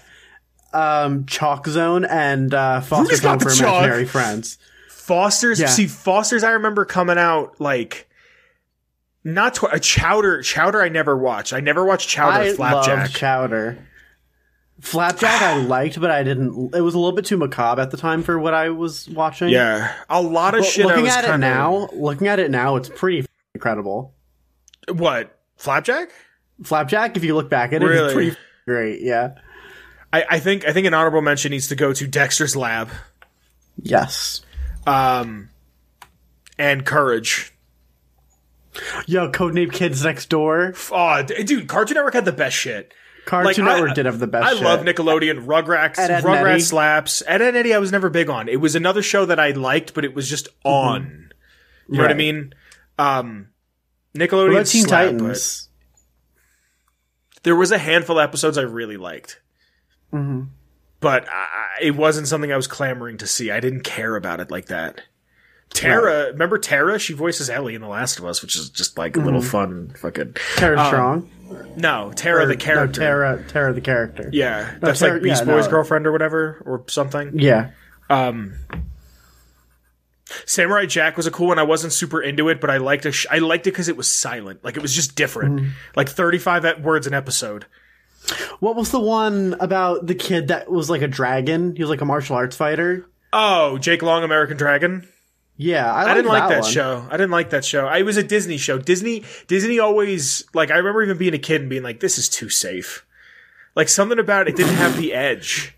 [0.73, 3.49] Um, Chalk Zone and uh, Foster Home for.
[3.49, 4.57] Imaginary Friends.
[4.89, 5.59] Foster's.
[5.59, 5.67] Yeah.
[5.67, 6.43] See, Foster's.
[6.43, 8.07] I remember coming out like.
[9.23, 10.41] Not tw- a chowder.
[10.41, 10.81] Chowder.
[10.81, 11.53] I never watched.
[11.53, 12.39] I never watched Chowder.
[12.51, 12.97] I Flapjack.
[12.97, 13.87] loved Chowder.
[14.79, 16.73] Flapjack I liked, but I didn't.
[16.75, 19.49] It was a little bit too macabre at the time for what I was watching.
[19.49, 20.85] yeah, a lot of But shit.
[20.85, 24.13] I looking was at it kinda- now, looking at it now, it's pretty incredible.
[24.91, 26.09] What Flapjack?
[26.63, 28.05] Flapjack, if you look back at it, Really?
[28.05, 29.01] it's pretty great.
[29.01, 29.35] Yeah.
[30.13, 32.89] I, I think I think an honorable mention needs to go to Dexter's Lab,
[33.81, 34.41] Yes.
[34.87, 35.49] um,
[36.57, 37.53] and Courage.
[39.05, 40.73] Yo, Codename Kids Next Door.
[40.91, 42.93] Oh, dude, Cartoon Network had the best shit.
[43.25, 44.45] Cartoon Like, I- Network did have the best.
[44.45, 44.63] I shit.
[44.63, 47.21] love Nickelodeon, Rugrats, Ed, Ed, Rugrats slaps.
[47.27, 48.47] Edd n Eddy, I was never big on.
[48.47, 51.31] It was another show that I liked, but it was just on.
[51.89, 52.53] You know what I mean?
[52.97, 53.49] Um,
[54.15, 55.69] Nickelodeon Teen slap, Titans?
[57.43, 59.39] there was a handful of episodes I really liked.
[60.13, 60.43] Mm-hmm.
[60.99, 63.51] But I, I- it wasn't something I was clamoring to see.
[63.51, 65.01] I didn't care about it like that.
[65.73, 66.99] Tara, remember Tara?
[66.99, 69.25] She voices Ellie in The Last of Us, which is just like a Mm-hmm.
[69.25, 70.35] little fun fucking.
[70.57, 71.29] Tara Strong.
[71.75, 73.01] No, Tara Or- the character.
[73.01, 74.29] No, Tara, Tara the character.
[74.31, 75.71] Yeah, that's Tara- like Beast yeah, Boy's no.
[75.71, 77.31] girlfriend or whatever, or something.
[77.39, 77.71] Yeah.
[78.09, 78.53] Um,
[80.45, 81.59] Samurai Jack was a cool one.
[81.59, 83.15] I wasn't super into it, but I liked it.
[83.29, 84.63] I liked it because it was silent.
[84.63, 85.59] Like it was just different.
[85.59, 85.69] Mm-hmm.
[85.95, 87.65] Like thirty-five e- words an episode.
[88.59, 91.75] What was the one about the kid that was like a dragon?
[91.75, 93.05] He was like a martial arts fighter.
[93.33, 95.07] Oh, Jake Long, American Dragon.
[95.63, 96.71] Yeah, I, I didn't like that one.
[96.71, 97.05] show.
[97.09, 97.85] I didn't like that show.
[97.85, 98.77] I it was a Disney show.
[98.79, 102.27] Disney Disney always like I remember even being a kid and being like, this is
[102.29, 103.05] too safe.
[103.75, 105.75] Like something about it didn't have the edge.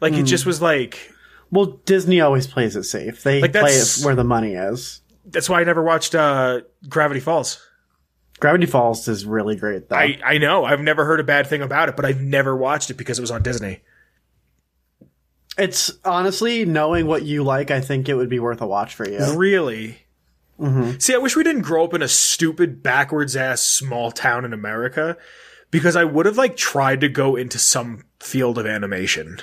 [0.00, 0.20] Like Hmm.
[0.20, 1.12] it just was like
[1.50, 3.22] Well, Disney always plays it safe.
[3.22, 5.02] They Like, play it where the money is.
[5.26, 7.62] that's why I never watched uh Gravity Falls.
[8.40, 9.96] Gravity Falls is really great though.
[9.96, 10.64] I, I know.
[10.64, 13.22] I've never heard a bad thing about it, but I've never watched it because it
[13.22, 13.80] was on Disney.
[15.58, 17.70] It's honestly knowing what you like.
[17.70, 19.36] I think it would be worth a watch for you.
[19.36, 19.98] Really?
[20.58, 20.98] Mm-hmm.
[20.98, 24.52] See, I wish we didn't grow up in a stupid, backwards ass small town in
[24.52, 25.16] America
[25.70, 29.40] because I would have like tried to go into some field of animation.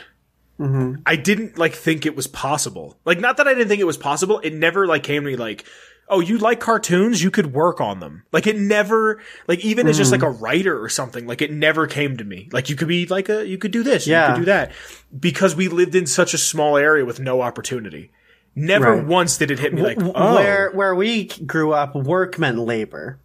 [0.60, 1.02] Mm-hmm.
[1.06, 2.98] I didn't like think it was possible.
[3.06, 4.40] Like, not that I didn't think it was possible.
[4.40, 5.66] It never like came to me like,
[6.08, 7.24] oh, you like cartoons?
[7.24, 8.24] You could work on them.
[8.32, 10.44] Like, it never, like, even as just like a Mm-hmm.
[10.44, 12.48] writer or something, like, it never came to me.
[12.52, 14.28] Like, you could be like a, you could do this, Yeah.
[14.30, 14.72] you could do that.
[15.18, 18.12] Because we lived in such a small area with no opportunity.
[18.56, 19.06] Never Right.
[19.06, 23.20] once did it hit me like, oh, Where where we grew up, work meant labor.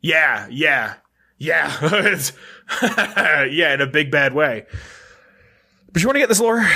[0.00, 0.94] yeah, yeah,
[1.38, 1.70] yeah.
[3.50, 4.64] Yeah, in a big bad way.
[5.92, 6.66] But you want to get this lore?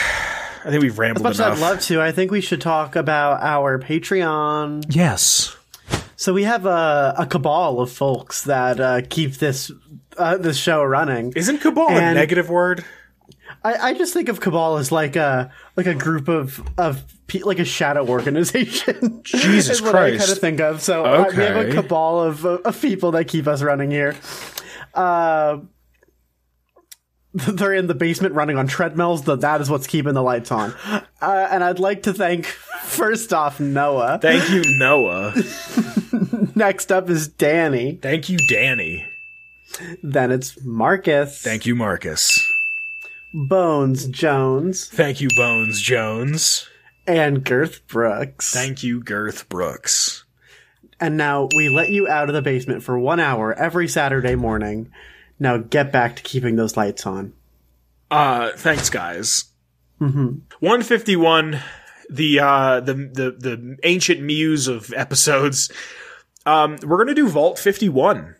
[0.66, 1.62] I think we've rambled As much as.
[1.62, 4.84] I'd love to, I think we should talk about our Patreon.
[4.88, 5.56] yes.
[6.16, 9.70] So we have a, a cabal of folks that uh, keep this
[10.16, 11.32] uh, this show running.
[11.36, 12.84] Isn't cabal a negative word?
[13.62, 17.40] I, I just think of cabal as like a like a group of of pe-
[17.42, 19.20] like a shadow organization.
[19.24, 20.18] Jesus is what I Christ.
[20.20, 20.80] kind of think of.
[20.82, 24.16] So uh, we have a cabal of of people that keep us running here.
[24.94, 25.58] Uh,
[27.48, 29.24] they're in the basement running on treadmills.
[29.24, 30.74] That that is what's keeping the lights on.
[31.20, 32.46] Uh, and I'd like to thank
[32.82, 34.18] first off Noah.
[34.20, 35.34] Thank you, Noah.
[36.54, 37.98] Next up is Danny.
[38.00, 39.06] Thank you, Danny.
[40.02, 41.42] Then it's Marcus.
[41.42, 42.50] Thank you, Marcus.
[43.34, 46.66] Bones Jones Thank you, Bones Jones.
[47.06, 48.54] and Girth Brooks.
[48.54, 50.24] Thank you, Girth Brooks.
[50.98, 54.90] And now we let you out of the basement for one hour every Saturday morning.
[55.38, 57.32] Now get back to keeping those lights on.
[58.10, 59.44] Uh, thanks, guys.
[60.00, 60.38] Mm-hmm.
[60.60, 61.60] 151,
[62.10, 65.70] the, uh, the, the, the ancient muse of episodes.
[66.44, 68.34] Um, we're gonna do Vault 51.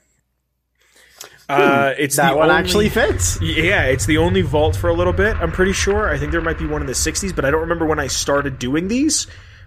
[1.49, 3.39] Uh, it's That one only- actually fits.
[3.43, 5.37] Yeah, it's the only vault for a little bit.
[5.37, 6.09] I'm pretty sure.
[6.13, 8.09] I think there might be one in the 60s, but I don't remember when I
[8.09, 9.27] started doing these.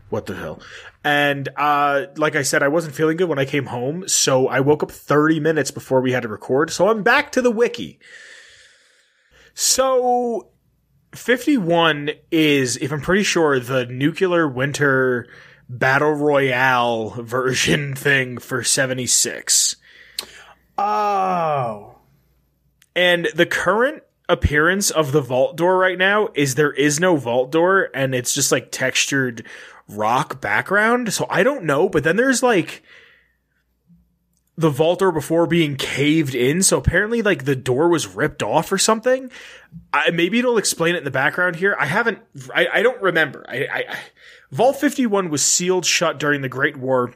[0.09, 0.59] What the hell?
[1.03, 4.59] And uh, like I said, I wasn't feeling good when I came home, so I
[4.59, 6.71] woke up 30 minutes before we had to record.
[6.71, 7.99] So I'm back to the wiki.
[9.53, 10.49] So
[11.13, 15.27] 51 is, if I'm pretty sure, the nuclear winter
[15.67, 19.75] battle royale version thing for 76.
[20.77, 21.97] Oh.
[22.95, 27.51] And the current appearance of the vault door right now is there is no vault
[27.51, 29.45] door and it's just like textured
[29.89, 31.13] rock background.
[31.13, 32.83] So I don't know, but then there's like
[34.57, 36.61] the vault door before being caved in.
[36.61, 39.31] So apparently like the door was ripped off or something.
[39.93, 41.75] I, maybe it'll explain it in the background here.
[41.79, 42.19] I haven't,
[42.53, 43.45] I, I don't remember.
[43.47, 43.97] I, I,
[44.51, 47.13] Vault 51 was sealed shut during the Great War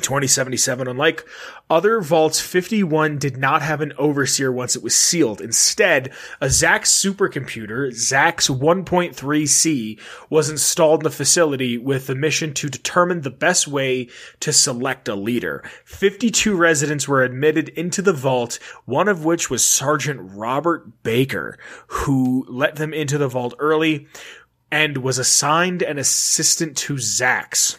[0.00, 0.88] 2077.
[0.88, 1.26] Unlike
[1.68, 5.40] other vaults, 51 did not have an overseer once it was sealed.
[5.40, 10.00] Instead, a ZAX supercomputer, ZAX 1.3C,
[10.30, 14.08] was installed in the facility with the mission to determine the best way
[14.40, 15.62] to select a leader.
[15.84, 22.46] 52 residents were admitted into the vault, one of which was Sergeant Robert Baker, who
[22.48, 24.06] let them into the vault early
[24.70, 27.76] and was assigned an assistant to ZAX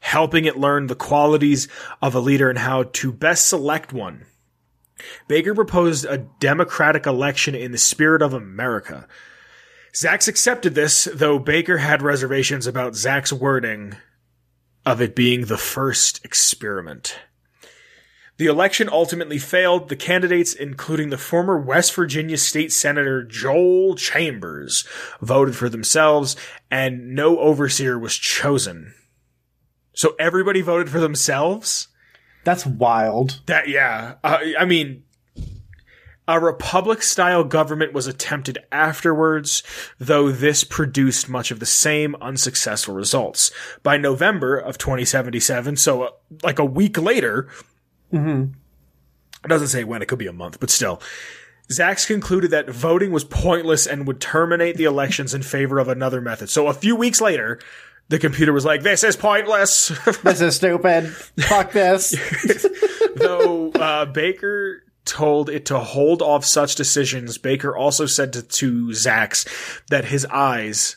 [0.00, 1.68] helping it learn the qualities
[2.00, 4.26] of a leader and how to best select one.
[5.28, 9.06] Baker proposed a democratic election in the spirit of America.
[9.92, 13.96] Zax accepted this, though Baker had reservations about Zax's wording
[14.84, 17.18] of it being the first experiment.
[18.38, 19.88] The election ultimately failed.
[19.88, 24.86] The candidates, including the former West Virginia State Senator Joel Chambers,
[25.20, 26.36] voted for themselves,
[26.70, 28.94] and no overseer was chosen.
[29.96, 31.88] So everybody voted for themselves.
[32.44, 33.40] That's wild.
[33.46, 35.02] That yeah, uh, I mean,
[36.28, 39.62] a republic-style government was attempted afterwards,
[39.98, 43.50] though this produced much of the same unsuccessful results.
[43.82, 46.10] By November of 2077, so uh,
[46.44, 47.48] like a week later,
[48.12, 48.52] Mm-hmm.
[49.44, 51.02] it doesn't say when, it could be a month, but still.
[51.68, 56.20] Zax concluded that voting was pointless and would terminate the elections in favor of another
[56.20, 56.48] method.
[56.48, 57.58] So a few weeks later,
[58.08, 59.92] the computer was like, this is pointless.
[60.22, 61.08] This is stupid.
[61.08, 62.14] Fuck this.
[63.16, 68.88] Though uh, Baker told it to hold off such decisions, Baker also said to, to
[68.88, 69.46] Zax
[69.88, 70.96] that his eyes,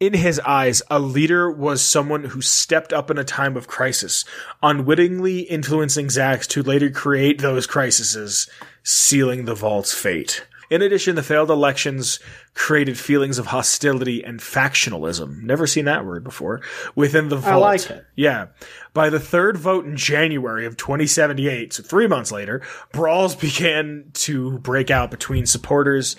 [0.00, 4.24] in his eyes, a leader was someone who stepped up in a time of crisis,
[4.62, 8.48] unwittingly influencing Zax to later create those crises,
[8.82, 10.44] sealing the vault's fate.
[10.72, 12.18] In addition, the failed elections
[12.54, 15.42] created feelings of hostility and factionalism.
[15.42, 16.62] Never seen that word before.
[16.94, 17.60] Within the vault.
[17.60, 18.06] like it.
[18.16, 18.46] Yeah.
[18.94, 24.60] By the third vote in January of 2078, so three months later, brawls began to
[24.60, 26.16] break out between supporters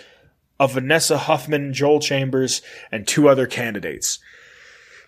[0.60, 2.62] of Vanessa Huffman, Joel Chambers,
[2.92, 4.20] and two other candidates.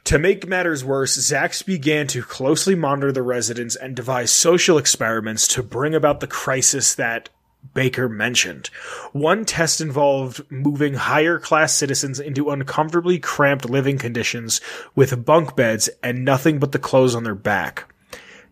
[0.06, 5.48] To make matters worse, Zax began to closely monitor the residents and devise social experiments
[5.50, 7.30] to bring about the crisis that
[7.74, 8.68] Baker mentioned.
[9.12, 14.62] One test involved moving higher class citizens into uncomfortably cramped living conditions
[14.96, 17.92] with bunk beds and nothing but the clothes on their back.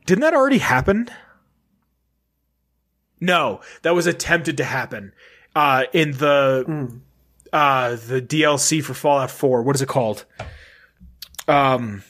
[0.06, 1.10] Didn't that already happen?
[3.22, 5.14] No, that was attempted to happen.
[5.56, 6.92] Uh, in the,
[7.54, 9.62] uh, the DLC for Fallout 4.
[9.62, 10.26] What is it called?
[11.48, 12.04] Um,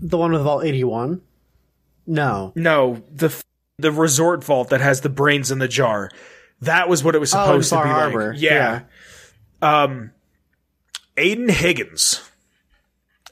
[0.00, 1.20] The one with Vault 81?
[2.06, 2.52] No.
[2.54, 3.34] no, the,
[3.78, 6.10] the resort vault that has the brains in the jar.
[6.64, 8.32] That was what it was Oh, supposed to Far be Harbor.
[8.32, 8.42] like.
[8.42, 8.82] Yeah.
[9.62, 10.10] Um,
[11.16, 12.28] Aiden Higgins.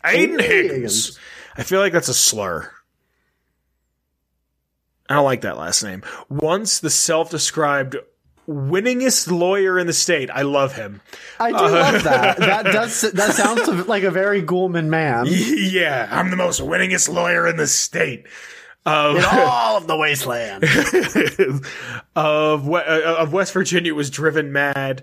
[0.05, 0.73] Aiden Aiden Higgins.
[0.73, 1.19] Higgins.
[1.57, 2.71] I feel like that's a slur.
[5.09, 6.03] I don't like that last name.
[6.29, 7.97] Once the self-described
[8.49, 10.31] winningest lawyer in the state.
[10.31, 11.01] I love him.
[11.39, 12.39] I do Uh, love that.
[12.41, 15.27] That does that sounds like a very Ghoulman man.
[15.29, 18.27] yeah, I'm the most winningest lawyer in the state.
[18.85, 20.65] Of, In all of the wasteland.
[22.17, 25.03] of uh, of West Virginia was driven mad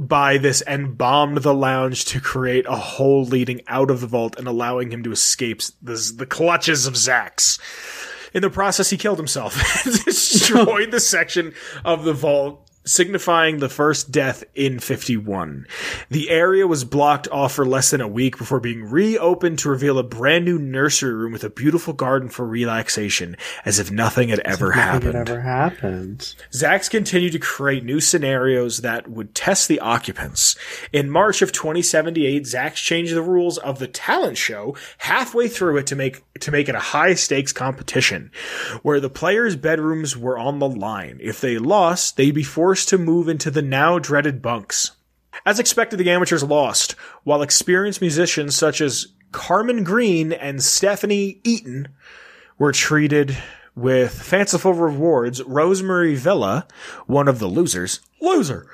[0.00, 4.38] by this and bombed the lounge to create a hole leading out of the vault
[4.38, 7.58] and allowing him to escape the, the clutches of Zax.
[8.32, 11.52] In the process, he killed himself and destroyed the section
[11.84, 15.66] of the vault signifying the first death in 51.
[16.08, 19.98] The area was blocked off for less than a week before being reopened to reveal
[19.98, 24.40] a brand new nursery room with a beautiful garden for relaxation, as if nothing had
[24.40, 25.14] ever Nothing happened.
[25.14, 26.34] had ever happened.
[26.52, 30.56] Zax continued to create new scenarios that would test the occupants.
[30.92, 35.86] In March of 2078, Zax changed the rules of the talent show halfway through it
[35.88, 38.30] to make to make it a high stakes competition,
[38.82, 41.18] where the players' bedrooms were on the line.
[41.20, 44.92] If they lost, they'd be forced to move into the now dreaded bunks.
[45.46, 46.92] As expected, the amateurs lost,
[47.24, 51.88] while experienced musicians such as Carmen Green and Stephanie Eaton
[52.58, 53.36] were treated
[53.74, 56.66] with fanciful rewards, Rosemary Villa,
[57.06, 58.68] one of the losers, loser,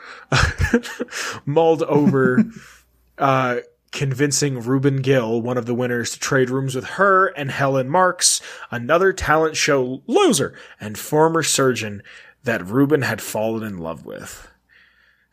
[1.47, 2.45] mulled over,
[3.19, 3.59] uh,
[3.93, 8.41] convincing Ruben Gill, one of the winners, to trade rooms with her and Helen Marks,
[8.71, 12.03] another talent show loser and former surgeon
[12.47, 14.49] that Ruben had fallen in love with.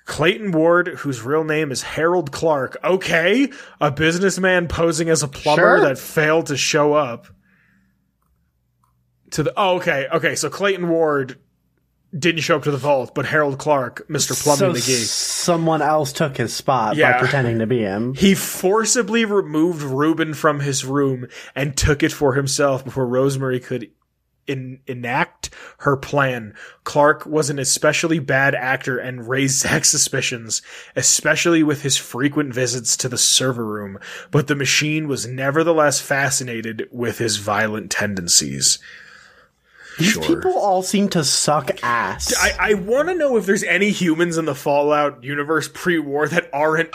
[0.05, 2.75] Clayton Ward, whose real name is Harold Clark.
[2.83, 3.49] Okay,
[3.79, 5.81] a businessman posing as a plumber Sure.
[5.81, 7.27] that failed to show up.
[9.31, 10.35] To the oh, okay, okay.
[10.35, 11.39] So Clayton Ward
[12.17, 16.13] didn't show up to the vault, but Harold Clark, Mister Plumbing so McGee, someone else
[16.13, 17.13] took his spot Yeah.
[17.13, 18.13] by pretending to be him.
[18.13, 23.89] he forcibly removed Ruben from his room and took it for himself before Rosemary could
[24.47, 26.53] in, enact her plan.
[26.83, 30.61] Clark was an especially bad actor and raised Zax's suspicions,
[30.95, 33.97] especially with his frequent visits to the server room,
[34.31, 38.79] but the machine was nevertheless fascinated with his violent tendencies.
[39.99, 40.23] These Sure.
[40.23, 42.33] people all seem to suck ass.
[42.35, 46.49] I, I want to know if there's any humans in the Fallout universe pre-war that
[46.51, 46.89] aren't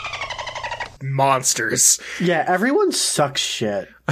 [1.01, 1.99] monsters.
[2.19, 3.89] yeah, everyone sucks shit.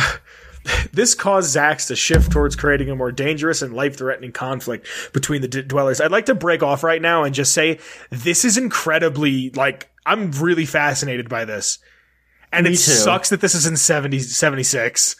[0.91, 5.47] This caused Zax to shift towards creating a more dangerous and life-threatening conflict between the
[5.47, 6.01] d- dwellers.
[6.01, 10.31] I'd like to break off right now and just say this is incredibly like I'm
[10.31, 11.79] really fascinated by this.
[12.51, 12.91] And Me it too.
[12.91, 15.15] sucks that this is in 70, 76.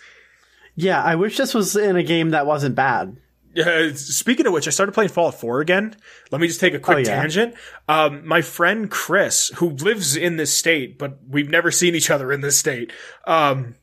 [0.75, 3.17] Yeah, I wish this was in a game that wasn't bad.
[3.57, 5.95] Uh, speaking of which, I started playing Fallout 4 again.
[6.31, 7.21] Let me just take a quick Oh, yeah?
[7.21, 7.55] tangent.
[7.87, 12.31] Um, my friend Chris, who lives in this state, but we've never seen each other
[12.31, 12.91] in this state.
[13.25, 13.75] Um,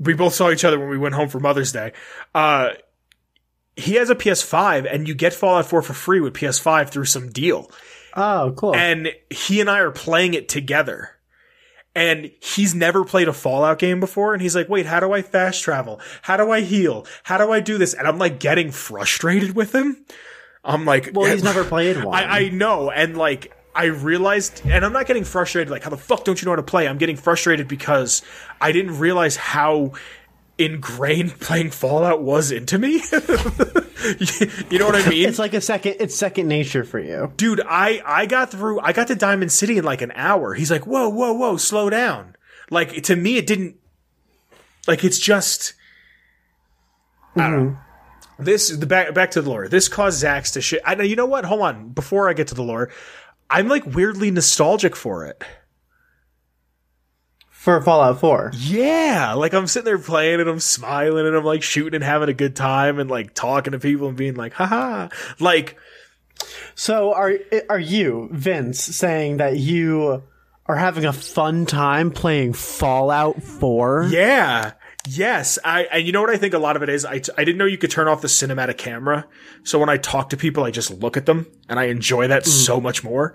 [0.00, 1.92] we both saw each other when we went home for Mother's Day.
[2.34, 2.70] Uh,
[3.76, 7.28] he has a PS5 and you get Fallout 4 for free with PS5 through some
[7.30, 7.70] deal.
[8.16, 8.74] Oh, cool.
[8.74, 11.10] And he and I are playing it together.
[11.98, 14.32] And he's never played a Fallout game before.
[14.32, 16.00] And he's like, wait, how do I fast travel?
[16.22, 17.04] How do I heal?
[17.24, 17.92] How do I do this?
[17.92, 19.96] And I'm like getting frustrated with him.
[20.62, 22.14] I'm like, well, he's never played one.
[22.14, 22.92] I, I know.
[22.92, 26.46] And like, I realized, and I'm not getting frustrated, like, how the fuck don't you
[26.46, 26.86] know how to play?
[26.86, 28.22] I'm getting frustrated because
[28.60, 29.94] I didn't realize how
[30.58, 32.94] ingrained playing Fallout was into me.
[34.70, 35.28] you know what I mean?
[35.28, 35.96] it's like a second.
[36.00, 37.32] It's second nature for you.
[37.36, 40.70] dude i i got through i got to diamond city in like an hour he's
[40.70, 42.34] like whoa whoa whoa slow down
[42.70, 43.76] like to me it didn't
[44.86, 45.74] like it's just
[47.36, 47.68] i don't mm-hmm.
[47.70, 47.78] know
[48.38, 51.16] this the back back to the lore this caused zax to shit i know you
[51.16, 52.90] know what hold on before i get to the lore
[53.50, 55.42] i'm like weirdly nostalgic for it
[57.68, 58.52] For Fallout 4.
[58.54, 62.30] yeah like i'm sitting there playing and i'm smiling and i'm like shooting and having
[62.30, 65.76] a good time and like talking to people and being like haha like
[66.74, 67.34] So are
[67.68, 70.22] are you, Vince, saying that you
[70.66, 74.08] are having a fun time playing Fallout 4?
[74.10, 74.72] Yeah.
[75.08, 75.58] Yes.
[75.64, 77.04] I, and you know what I think a lot of it is?
[77.04, 79.26] I, I didn't know you could turn off the cinematic camera.
[79.64, 82.44] So when I talk to people, I just look at them and I enjoy that
[82.44, 82.46] mm.
[82.46, 83.34] so much more.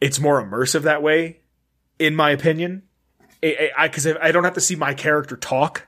[0.00, 1.40] It's more immersive that way,
[1.98, 2.82] in my opinion.
[3.44, 5.86] I, I, cause I, I don't have to see my character talk.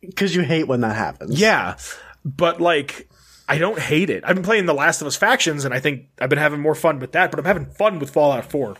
[0.00, 1.40] Because you hate when that happens.
[1.40, 1.76] Yeah.
[2.24, 3.08] But like,
[3.48, 4.22] I don't hate it.
[4.24, 6.74] I've been playing The Last of Us Factions and I think I've been having more
[6.76, 8.76] fun with that, but I'm having fun with Fallout 4.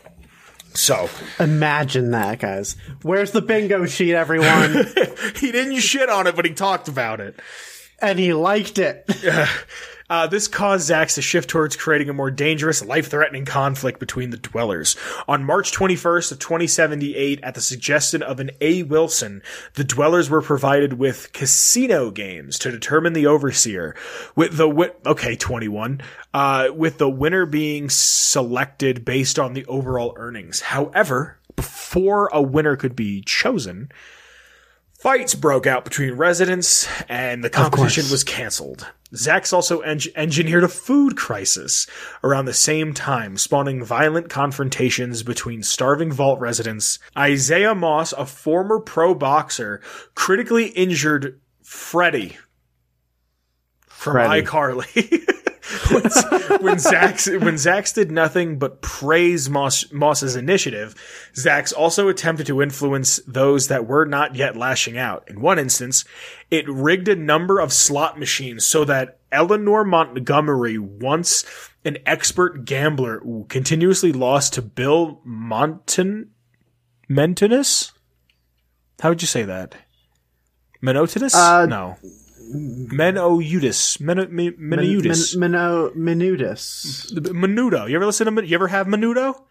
[0.75, 1.09] So,
[1.39, 2.77] Imagine that, guys.
[3.01, 4.85] Where's the bingo sheet, everyone?
[5.35, 7.39] he didn't shit on it, but he talked about it.
[7.99, 9.09] and he liked it.
[10.09, 14.37] Uh, this caused Zax to shift towards creating a more dangerous, life-threatening conflict between the
[14.37, 14.95] dwellers.
[15.27, 18.83] On March 21st of 2078, at the suggestion of an A.
[18.83, 19.43] Wilson,
[19.75, 23.95] the dwellers were provided with casino games to determine the overseer.
[24.35, 26.01] With the wi- okay 21,
[26.33, 30.61] uh, with the winner being selected based on the overall earnings.
[30.61, 33.91] However, before a winner could be chosen,
[34.99, 38.85] Fights broke out between residents, and the competition was canceled.
[39.13, 41.87] Zax also eng- engineered a food crisis
[42.21, 46.99] around the same time, spawning violent confrontations between starving vault residents.
[47.17, 49.79] Isaiah Moss, a former pro boxer,
[50.15, 52.37] critically injured Freddy
[53.87, 54.45] from Freddy.
[54.45, 55.45] iCarly.
[55.91, 56.03] when,
[56.61, 60.95] when Zax when Zax did nothing but praise Moss, Moss's initiative,
[61.33, 65.29] Zax also attempted to influence those that were not yet lashing out.
[65.29, 66.05] In one instance,
[66.49, 71.45] it rigged a number of slot machines so that Eleanor Montgomery, once
[71.85, 76.29] an expert gambler, continuously lost to Bill Montan
[77.09, 77.91] Mentinus.
[78.99, 79.75] How would you say that?
[80.83, 81.35] Menotinus?
[81.35, 81.97] Uh, no.
[82.53, 83.99] Menoutis.
[83.99, 85.35] Men- Men- Menoutis.
[85.35, 87.11] Men- Meno- Menudis.
[87.13, 87.89] Menudo.
[87.89, 88.31] You ever listen to?
[88.31, 89.41] Men- You ever have Menudo?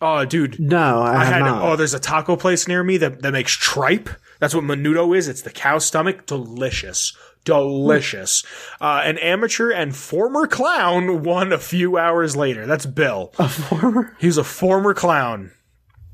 [0.00, 0.58] Oh, dude.
[0.58, 1.38] No, I, I have had.
[1.40, 1.62] not.
[1.62, 4.08] Oh, there's a taco place near me that that makes tripe.
[4.40, 5.28] That's what Menudo is.
[5.28, 6.26] It's the cow stomach.
[6.26, 7.16] Delicious.
[7.44, 8.44] delicious.
[8.80, 12.66] Uh, an amateur and former clown won a few hours later.
[12.66, 13.32] That's Bill.
[13.38, 15.52] A former He was a former clown.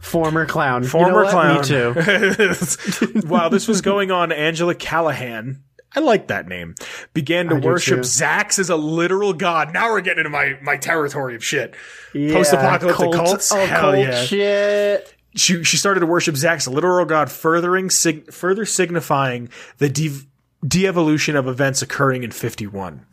[0.03, 0.83] former clown.
[0.83, 1.31] You Former know what?
[1.31, 1.57] clown.
[1.61, 3.23] Me too.
[3.27, 5.63] While this was going on, Angela Callahan,
[5.99, 6.77] I like that name,
[7.13, 8.01] began to I worship.
[8.01, 9.73] Zax as a literal god.
[9.73, 11.75] Now we're getting into my, my territory of shit.
[12.15, 13.51] Yeah, Post-apocalyptic cult- cults?
[13.51, 14.23] Oh, Hell cult yeah.
[14.25, 15.15] shit.
[15.35, 20.21] She, she started to worship Zax, a literal god, furthering sig- further signifying the de-
[20.67, 23.05] de-evolution of events occurring in 51.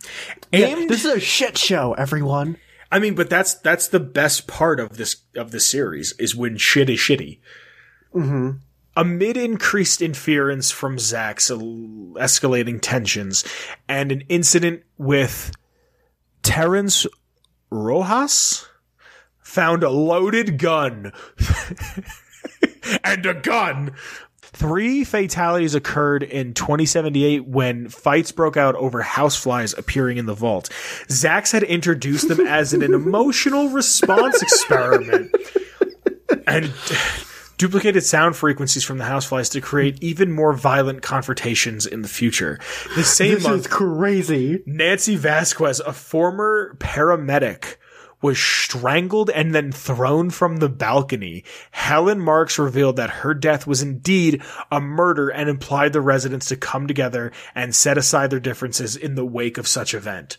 [0.53, 2.57] Aimed This is a shit show, everyone.
[2.91, 6.57] I mean, but that's that's the best part of this of this series is when
[6.57, 7.39] shit is shitty.
[8.13, 8.51] Mm-hmm.
[8.97, 11.51] Amid increased interference from Zax,
[12.15, 13.43] escalating tensions,
[13.89, 15.51] and an incident with
[16.43, 17.05] Terrence
[17.69, 18.67] Rojas
[19.39, 21.11] found a loaded gun
[23.03, 23.93] and a gun.
[24.41, 30.69] Three fatalities occurred in 2078 when fights broke out over houseflies appearing in the vault.
[31.09, 35.35] Zax had introduced them as an, an emotional response experiment
[36.47, 36.71] and
[37.57, 42.59] duplicated sound frequencies from the houseflies to create even more violent confrontations in the future.
[42.95, 44.63] The same This month, is crazy.
[44.65, 47.77] Nancy Vasquez, a former paramedic,
[48.21, 51.43] was strangled and then thrown from the balcony.
[51.71, 54.41] Helen Marks revealed that her death was indeed
[54.71, 59.15] a murder and implied the residents to come together and set aside their differences in
[59.15, 60.37] the wake of such event.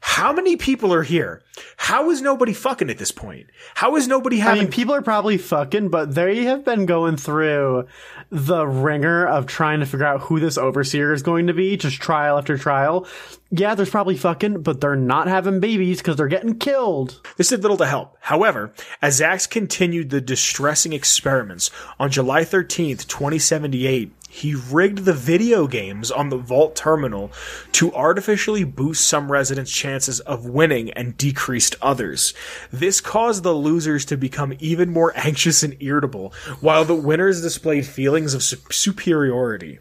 [0.00, 1.42] How many people are here?
[1.76, 3.46] How is nobody fucking at this point?
[3.74, 7.16] How is nobody I having mean, people are probably fucking, but they have been going
[7.16, 7.86] through
[8.30, 12.00] the ringer of trying to figure out who this overseer is going to be, just
[12.00, 13.06] trial after trial.
[13.50, 17.20] Yeah, there's probably fucking, but they're not having babies because they're getting killed.
[17.36, 18.16] This did little to help.
[18.20, 25.66] However, as Zax continued the distressing experiments, on July 13th, 2078, he rigged the video
[25.66, 27.32] games on the Vault terminal
[27.72, 32.34] to artificially boost some residents' chances of winning and decreased others.
[32.72, 37.86] This caused the losers to become even more anxious and irritable, while the winners displayed
[37.86, 39.80] feelings of su- superiority.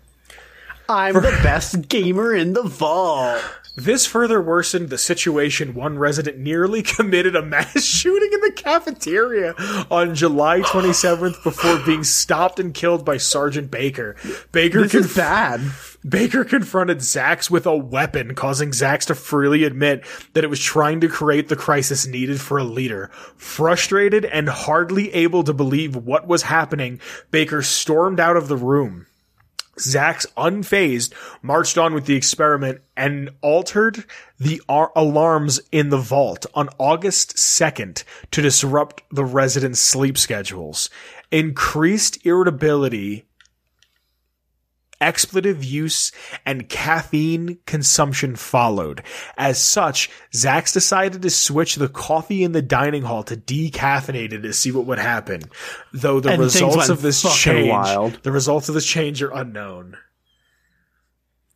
[0.89, 3.43] I'm the best gamer in the vault.
[3.77, 5.75] This further worsened the situation.
[5.75, 9.53] One resident nearly committed a mass shooting in the cafeteria
[9.91, 14.15] on July 27th before being stopped and killed by Sergeant Baker.
[14.51, 15.61] Baker, This is conf- bad.
[16.09, 20.03] Baker confronted Zax with a weapon, causing Zax to freely admit
[20.33, 23.09] that it was trying to create the crisis needed for a leader.
[23.35, 26.99] Frustrated and hardly able to believe what was happening,
[27.29, 29.05] Baker stormed out of the room.
[29.79, 34.03] Zax, unfazed, marched on with the experiment and altered
[34.39, 40.89] the ar- alarms in the vault on August 2nd to disrupt the residents' sleep schedules.
[41.31, 43.26] Increased irritability
[44.99, 46.11] expletive use
[46.45, 49.03] and caffeine consumption followed.
[49.37, 54.53] As such, Zax decided to switch the coffee in the dining hall to decaffeinated to
[54.53, 55.41] see what would happen.
[55.93, 58.19] Though the And results of this change, wild.
[58.23, 59.97] the results of this change are unknown.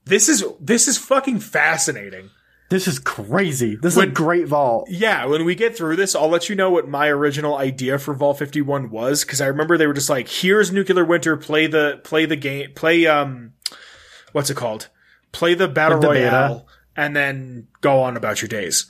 [0.06, 2.30] This is this is fucking fascinating.
[2.72, 3.76] This is crazy.
[3.76, 4.88] This is a great vault.
[4.90, 8.14] Yeah, when we get through this, I'll let you know what my original idea for
[8.14, 12.00] Vault 51 was because I remember they were just like, "Here's Nuclear Winter, play the
[12.06, 13.52] play the game, play um,
[14.32, 14.88] what's it called?
[15.34, 16.26] Play the battle The beta.
[16.28, 18.86] royale, and then go on about your days."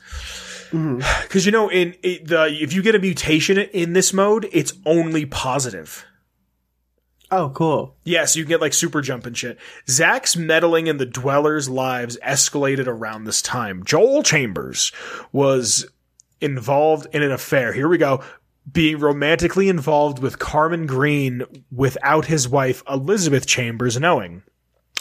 [0.72, 4.74] Because you know, in it, the if you get a mutation in this mode, it's
[4.86, 6.06] only positive.
[7.32, 7.96] Oh, cool.
[8.04, 9.58] Yes, you can get like super jump and shit.
[9.88, 13.86] Zax's meddling in the dwellers' lives escalated around this time.
[13.86, 14.92] Joel Chambers
[15.32, 15.86] was
[16.42, 17.72] involved in an affair.
[17.72, 18.22] Here we go.
[18.70, 24.44] Being romantically involved with Carmen Green without his wife Elizabeth Chambers knowing.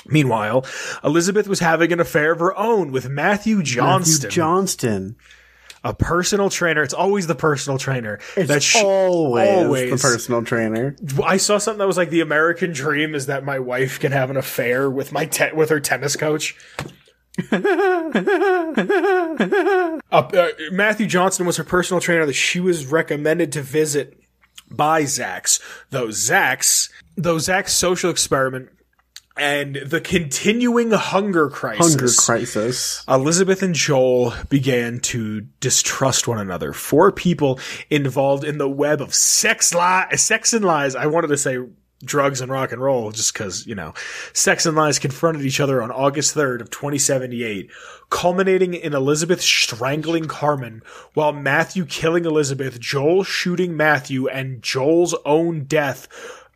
[0.07, 0.65] Meanwhile,
[1.05, 5.17] Elizabeth was having an affair of her own with Matthew Johnston, Matthew Johnston.
[5.83, 6.83] A personal trainer.
[6.83, 8.19] It's always the personal trainer.
[8.37, 9.91] It's that sh- always, always.
[9.91, 10.95] the personal trainer.
[11.25, 14.29] I saw something that was like the American dream is that my wife can have
[14.29, 16.55] an affair with my te- with her tennis coach.
[20.13, 24.19] Uh, uh, Matthew Johnson was her personal trainer that she was recommended to visit
[24.71, 25.61] by Zax.
[25.91, 28.71] Though Zax's, though Zax's social experiment
[29.41, 31.95] and the continuing hunger crisis.
[31.95, 33.03] Hunger crisis.
[33.09, 36.75] Elizabeth and Joel began to distrust one another.
[36.75, 40.95] Four people involved in the web of sex li- sex and lies.
[40.95, 41.59] I wanted to say
[42.05, 43.95] drugs and rock and roll just cause, you know,
[44.33, 47.71] sex and lies confronted each other on August 3rd of 2078,
[48.11, 50.83] culminating in Elizabeth strangling Carmen
[51.15, 56.09] while Matthew killing Elizabeth, Joel shooting Matthew, and Joel's own death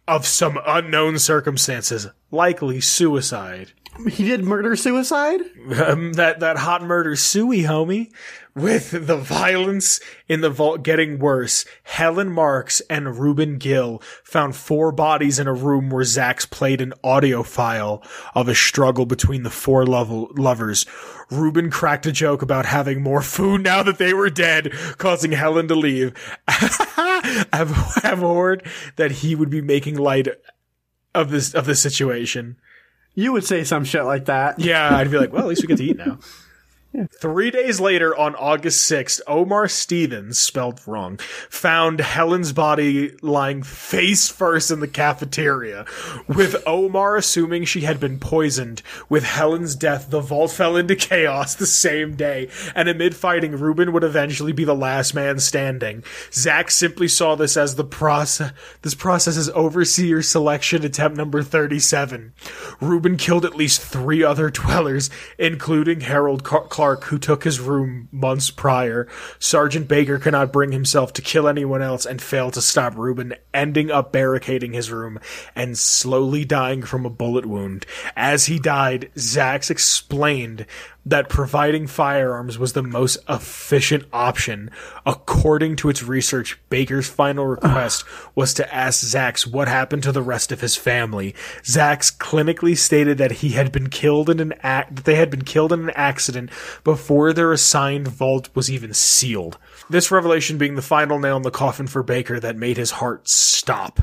[0.07, 3.72] of some unknown circumstances, likely suicide.
[4.11, 5.40] He did murder suicide?
[5.80, 8.11] Um, that that hot murder suey homie
[8.55, 9.98] with the violence
[10.28, 15.52] in the vault getting worse helen marks and ruben gill found four bodies in a
[15.52, 18.02] room where zax played an audio file
[18.34, 20.86] of a struggle between the four level lovers
[21.30, 25.66] ruben cracked a joke about having more food now that they were dead causing helen
[25.66, 26.12] to leave
[27.52, 27.72] i've
[28.05, 28.64] abhorred
[28.96, 30.28] that he would be making light
[31.14, 32.57] of this of the situation
[33.14, 34.59] You would say some shit like that.
[34.59, 36.18] yeah, I'd be like, well, at least we get to eat now.
[37.11, 41.18] Three days later, on August 6th, Omar Stevens, spelled wrong,
[41.51, 45.86] found Helen's body lying face first in the cafeteria,
[46.28, 48.80] with Omar assuming she had been poisoned.
[49.09, 53.92] With Helen's death, the vault fell into chaos the same day, and amid fighting, Ruben
[53.92, 56.03] would eventually be the last man standing.
[56.30, 62.34] Zax simply saw this as the process, this process as overseer selection attempt number 37.
[62.80, 68.51] Ruben killed at least three other dwellers, including Harold Clark, who took his room months
[68.51, 69.09] prior.
[69.39, 73.91] Sergeant Baker cannot bring himself to kill anyone else and failed to stop Ruben, ending
[73.91, 75.18] up barricading his room
[75.57, 77.87] and slowly dying from a bullet wound.
[78.14, 80.66] As he died, Zax explained
[81.07, 84.70] that providing firearms was the most efficient option.
[85.05, 90.22] According to its research, Baker's final request was to ask Zax what happened to the
[90.22, 91.34] rest of his family.
[91.62, 95.44] Zax clinically stated that he had been killed in an act that they had been
[95.44, 96.50] killed in an accident
[96.84, 99.59] before their assigned vault was even sealed.
[99.90, 103.28] This revelation being the final nail in the coffin for Baker that made his heart
[103.28, 104.00] stop.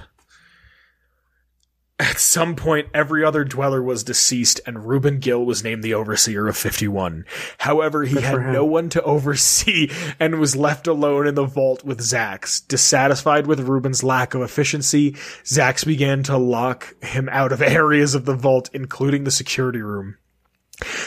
[2.02, 6.47] At some point, every other dweller was deceased, and Ruben Gill was named the overseer
[6.47, 7.26] of 51.
[7.60, 9.88] However, he had no one to oversee
[10.20, 12.68] and was left alone in the vault with Zax.
[12.68, 15.12] Dissatisfied with Ruben's lack of efficiency,
[15.43, 20.18] Zax began to lock him out of areas of the vault, including the security room,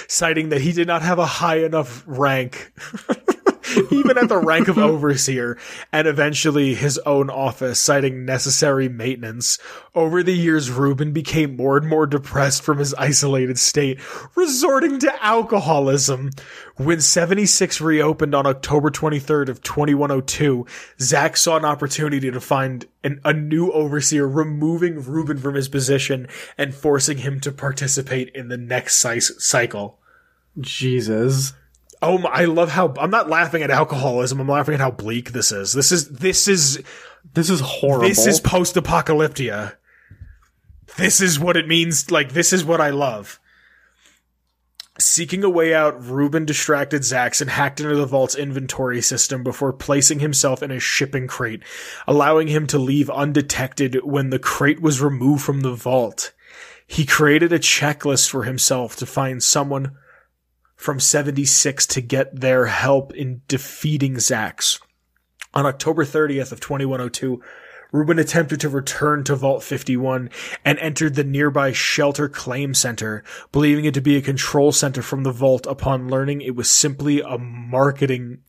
[0.06, 2.72] citing that he did not have a high enough rank.
[3.90, 5.58] even at the rank of overseer,
[5.92, 9.58] and eventually his own office, citing necessary maintenance.
[9.94, 14.00] Over the years, Ruben became more and more depressed from his isolated state,
[14.34, 16.30] resorting to alcoholism.
[16.76, 20.66] When 76 reopened on October 23rd of 2102,
[20.98, 26.26] Zax saw an opportunity to find an, a new overseer, removing Ruben from his position
[26.58, 29.98] and forcing him to participate in the next cy- cycle.
[30.60, 31.52] Jesus.
[32.04, 34.40] Oh, my, I love how I'm not laughing at alcoholism.
[34.40, 35.72] I'm laughing at how bleak this is.
[35.72, 36.82] This is this is
[37.32, 38.08] This is horrible.
[38.08, 39.74] this is post-apocalyptia.
[40.96, 42.10] This is what it means.
[42.10, 43.40] Like this is what I love.
[44.98, 49.72] Seeking a way out, Ruben distracted Zax and hacked into the vault's inventory system before
[49.72, 51.64] placing himself in a shipping crate,
[52.06, 56.32] allowing him to leave undetected when the crate was removed from the vault.
[56.86, 59.96] He created a checklist for himself to find someone
[60.76, 64.80] from 76 to get their help in defeating Zax.
[65.54, 67.42] On October 30th of 2102,
[67.92, 70.28] Ruben attempted to return to Vault 51
[70.64, 73.22] and entered the nearby Shelter Claim Center,
[73.52, 77.20] believing it to be a control center from the vault upon learning it was simply
[77.20, 78.40] a marketing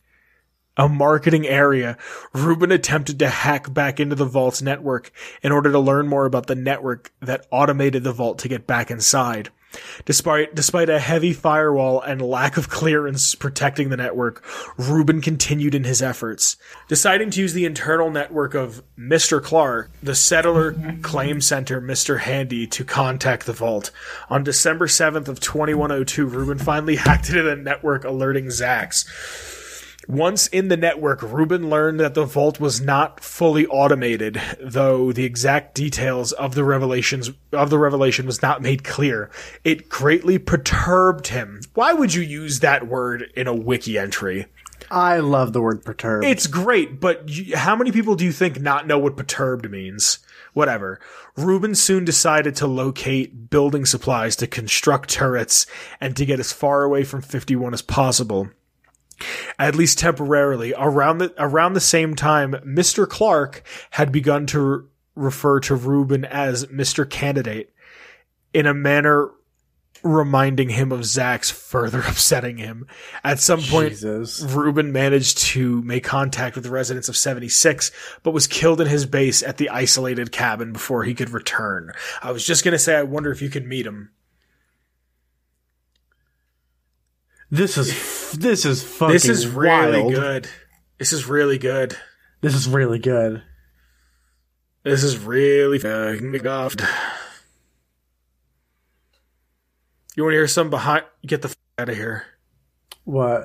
[0.76, 1.96] a marketing area.
[2.34, 5.10] Ruben attempted to hack back into the vault's network
[5.42, 8.90] in order to learn more about the network that automated the vault to get back
[8.90, 9.50] inside.
[10.04, 14.44] Despite despite a heavy firewall and lack of clearance protecting the network,
[14.78, 16.56] Ruben continued in his efforts.
[16.88, 19.42] Deciding to use the internal network of Mr.
[19.42, 22.20] Clark, the settler claim center Mr.
[22.20, 23.90] Handy to contact the vault.
[24.30, 29.04] On December 7th of 2102, Ruben finally hacked into the network alerting Zax.
[30.08, 35.24] Once in the network, Ruben learned that the vault was not fully automated, though the
[35.24, 39.30] exact details of the revelations of the revelation was not made clear.
[39.64, 41.60] It greatly perturbed him.
[41.74, 44.46] Why would you use that word in a wiki entry?
[44.90, 46.24] I love the word perturbed.
[46.24, 50.20] It's great, but you, how many people do you think not know what perturbed means?
[50.52, 51.00] Whatever.
[51.36, 55.66] Ruben soon decided to locate building supplies to construct turrets
[56.00, 58.50] and to get as far away from 51 as possible
[59.58, 60.74] at least temporarily.
[60.76, 63.08] Around the around the same time, Mr.
[63.08, 67.08] Clark had begun to re- refer to Ruben as Mr.
[67.08, 67.72] Candidate
[68.52, 69.30] in a manner
[70.02, 72.86] reminding him of Zax, further upsetting him.
[73.24, 74.40] At some point, Jesus.
[74.40, 77.90] Ruben managed to make contact with the residents of 76,
[78.22, 81.92] but was killed in his base at the isolated cabin before he could return.
[82.22, 84.10] I was just gonna say, I wonder if you could meet him.
[87.50, 87.92] This is
[88.38, 90.14] this is fucking This is really wild.
[90.14, 90.48] good.
[90.98, 91.96] This is really good.
[92.40, 93.42] This is really good.
[94.82, 96.80] This is really fucking good.
[100.16, 101.04] You want to hear some behind?
[101.26, 102.24] Get the f- out of here.
[103.04, 103.44] What?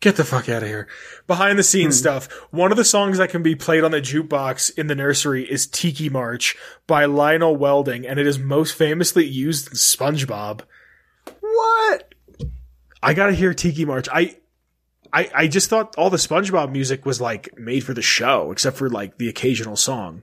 [0.00, 0.88] Get the fuck out of here.
[1.26, 2.00] Behind the scenes hmm.
[2.00, 2.30] stuff.
[2.50, 5.66] One of the songs that can be played on the jukebox in the nursery is
[5.66, 6.56] Tiki March
[6.86, 10.62] by Lionel Welding, and it is most famously used in SpongeBob.
[11.40, 12.13] What?
[13.04, 14.08] I gotta hear Tiki March.
[14.10, 14.36] I,
[15.12, 18.78] I, I just thought all the SpongeBob music was like made for the show, except
[18.78, 20.22] for like the occasional song.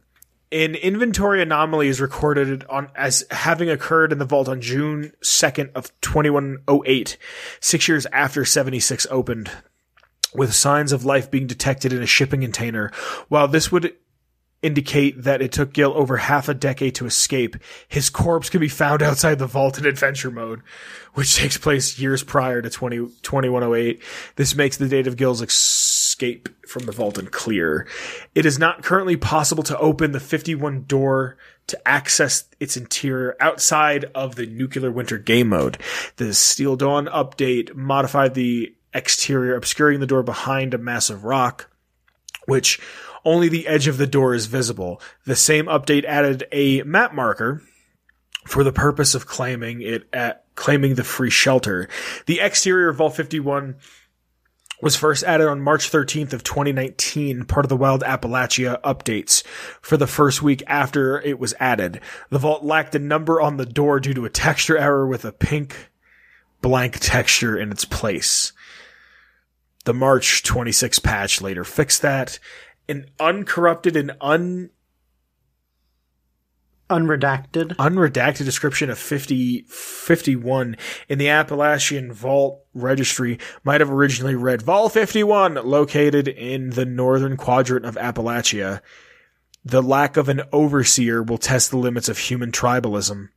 [0.51, 5.71] An inventory anomaly is recorded on as having occurred in the vault on June 2nd
[5.73, 7.17] of 2108,
[7.59, 9.51] six years after 76 opened,
[10.34, 12.91] with signs of life being detected in a shipping container.
[13.29, 13.93] While this would
[14.62, 17.55] indicate that it took Gill over half a decade to escape,
[17.88, 20.62] his corpse can be found outside the vault in adventure mode,
[21.14, 24.01] which takes place years prior to 20, 2108.
[24.36, 27.88] This makes the date of Gill's escape from the vault unclear.
[28.36, 31.38] It is not currently possible to open the 51 door
[31.68, 35.78] to access its interior outside of the nuclear winter game mode.
[36.18, 41.68] The Steel Dawn update modified the exterior, obscuring the door behind a massive rock
[42.45, 42.80] which
[43.26, 45.01] only the edge of the door is visible.
[45.26, 47.61] The same update added a map marker
[48.45, 51.88] for the purpose of claiming it at claiming the free shelter.
[52.26, 53.76] The exterior of Vault 51
[54.82, 59.45] was first added on March 13th of 2019, part of the Wild Appalachia updates
[59.82, 62.01] for the first week after it was added.
[62.30, 65.32] The vault lacked a number on the door due to a texture error with a
[65.32, 65.91] pink
[66.61, 68.53] blank texture in its place.
[69.86, 72.39] The March 26 patch later fixed that.
[72.91, 74.69] An uncorrupted and un
[76.89, 77.73] Unredacted.
[77.77, 80.75] unredacted description of 50, 51
[81.07, 87.37] in the Appalachian Vault Registry might have originally read Vault 51, located in the northern
[87.37, 88.81] quadrant of Appalachia.
[89.63, 93.29] The lack of an overseer will test the limits of human tribalism.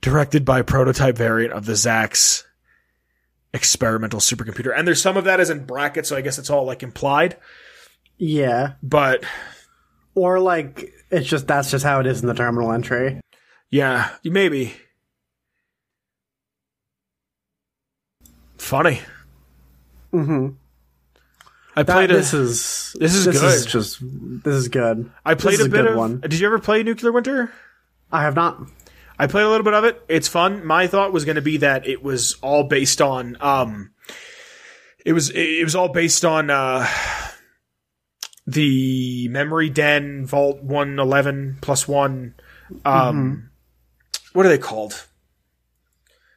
[0.00, 2.44] Directed by prototype variant of the Zax
[3.52, 4.72] experimental supercomputer.
[4.74, 7.36] And there's some of that as in brackets, so I guess it's all like implied.
[8.20, 8.74] Yeah.
[8.82, 9.24] But
[10.14, 13.20] Or like it's just that's just how it is in the terminal entry.
[13.70, 14.74] yeah, maybe.
[18.58, 19.00] Funny.
[20.12, 20.48] Mm-hmm.
[21.76, 23.70] I That, played a, this is this is this is good.
[23.70, 23.98] just
[24.44, 25.10] this is good.
[25.24, 25.96] I played is a a bit of.
[25.96, 26.20] one.
[26.20, 27.52] Did you ever play Nuclear Winter?
[28.12, 28.60] I have not.
[29.18, 30.02] I played a little bit of it.
[30.08, 30.64] It's fun.
[30.66, 33.36] My thought was going to be that it was all based on.
[33.40, 33.92] Um,
[35.06, 36.86] it was it was all based on uh,
[38.50, 42.34] the Memory Den Vault One Eleven plus one.
[42.84, 43.50] Um,
[44.32, 45.06] what are they called?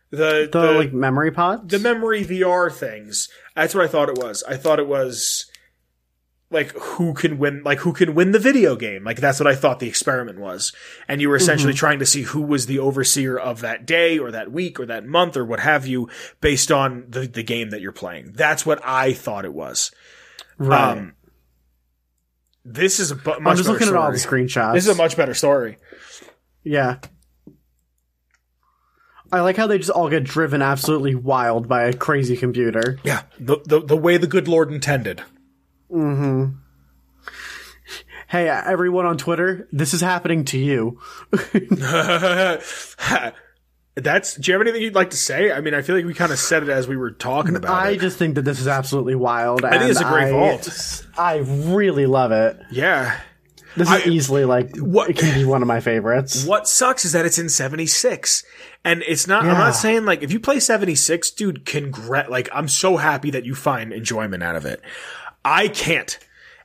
[0.09, 1.71] The The, the like memory pods.
[1.71, 3.29] the memory VR things.
[3.55, 4.43] That's what I thought it was.
[4.47, 5.47] I thought it was
[6.51, 9.03] like who can win like who can win the video game.
[9.03, 10.71] Like that's what I thought the experiment was.
[11.07, 14.29] And you were essentially trying to see who was the overseer of that day or
[14.29, 16.09] that week or that month or what have you
[16.41, 18.33] based on the the game that you're playing.
[18.35, 19.91] That's what I thought it was.
[20.59, 20.91] right.
[20.97, 21.13] Um
[22.65, 24.45] this is a bu- much I'm just better looking at all the story.
[24.45, 24.73] screenshots.
[24.73, 25.77] This is a much better story.
[26.63, 26.97] yeah.
[29.31, 32.99] I like how they just all get driven absolutely wild by a crazy computer.
[33.03, 35.23] Yeah, the the, the way the good Lord intended.
[35.91, 36.57] Mhm.
[38.27, 40.99] Hey, everyone on Twitter, this is happening to you.
[43.95, 44.35] That's.
[44.35, 45.51] Do you have anything you'd like to say?
[45.51, 47.83] I mean, I feel like we kind of said it as we were talking about
[47.83, 47.87] it.
[47.87, 47.99] I it.
[47.99, 49.63] just think that this is absolutely wild.
[49.63, 51.05] I think it's a great vault.
[51.17, 52.59] I really love it.
[52.71, 53.19] yeah.
[53.75, 56.45] This is I- easily like What- it can be one of my favorites.
[56.45, 58.43] What sucks is that it's in 76.
[58.85, 62.67] And it's not, I'm not saying like, if you play 76, dude, congrat, like, I'm
[62.67, 64.79] so happy that you find enjoyment out of it.
[65.43, 66.19] I can't.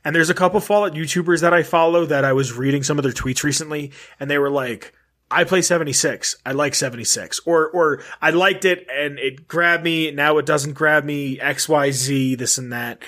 [0.05, 2.99] And there's a couple of Fallout YouTubers that I follow that I was reading some
[2.99, 4.93] of their tweets recently, and they were like,
[5.31, 6.35] I play 76.
[6.45, 7.41] I like 76.
[7.45, 10.11] Or, or I liked it and it grabbed me.
[10.11, 11.37] Now it doesn't grab me.
[11.37, 13.03] XYZ, this and that.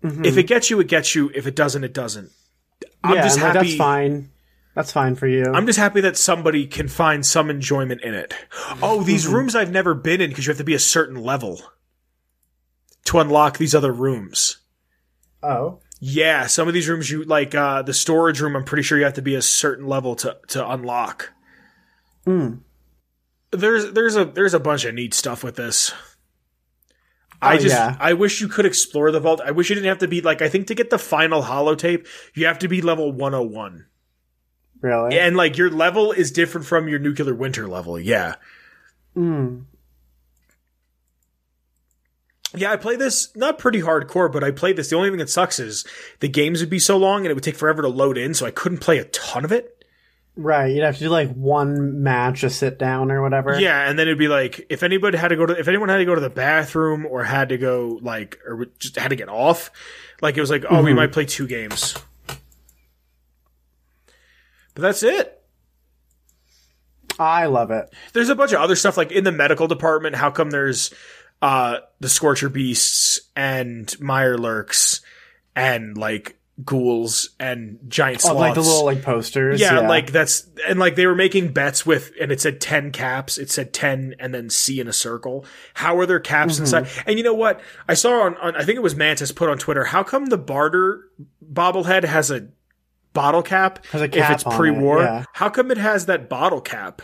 [0.00, 1.30] If it gets you, it gets you.
[1.34, 2.30] If it doesn't, it doesn't.
[3.02, 3.58] I'm yeah, just happy.
[3.58, 4.30] that's fine.
[4.74, 5.44] That's fine for you.
[5.52, 8.32] I'm just happy that somebody can find some enjoyment in it.
[8.80, 11.60] Oh, these rooms I've never been in because you have to be a certain level
[13.06, 14.58] to unlock these other rooms.
[15.42, 15.80] oh.
[16.00, 19.04] Yeah, some of these rooms you like uh the storage room I'm pretty sure you
[19.04, 21.32] have to be a certain level to to unlock.
[22.28, 22.60] Mm.
[23.50, 25.92] There's there's a there's a bunch of neat stuff with this.
[27.40, 27.96] I Oh, just yeah.
[27.98, 29.40] I wish you could explore the vault.
[29.42, 32.06] I wish you didn't have to be like I think to get the final holotape,
[32.34, 33.86] you have to be level 101.
[34.80, 35.18] Really?
[35.18, 37.98] And like your level is different from your nuclear winter level.
[37.98, 38.34] Yeah.
[39.16, 39.64] Mm.
[42.54, 44.90] Yeah, I play this not pretty hardcore, but I played this.
[44.90, 45.86] The only thing that sucks is
[46.20, 48.46] the games would be so long and it would take forever to load in, so
[48.46, 49.77] I couldn't play a ton of it.
[50.40, 53.58] Right, you'd have to do like one match, a sit down or whatever.
[53.58, 55.96] Yeah, and then it'd be like if anybody had to go to if anyone had
[55.96, 59.28] to go to the bathroom or had to go like or just had to get
[59.28, 59.72] off,
[60.22, 61.96] like it was like oh we might play two games.
[64.74, 65.42] But that's it.
[67.18, 67.92] I love it.
[68.12, 70.14] There's a bunch of other stuff like in the medical department.
[70.14, 70.94] How come there's
[71.42, 75.00] uh the Scorcher Beasts and Mirelurks
[75.56, 78.36] and like ghouls and giant sloths.
[78.36, 79.60] Oh, like the little like posters.
[79.60, 83.38] yeah, like that's and like they were making bets with and it said 10 caps
[83.38, 85.44] it said 10 and then c in a circle
[85.74, 86.62] how are there caps Mm-hmm.
[86.62, 89.48] inside and you know what i saw on, on i think it was mantis put
[89.48, 91.04] on twitter how come the barter
[91.48, 92.48] bobblehead has a
[93.12, 95.24] bottle cap Has a if cap it's on it, pre-war yeah.
[95.34, 97.02] how come it has that bottle cap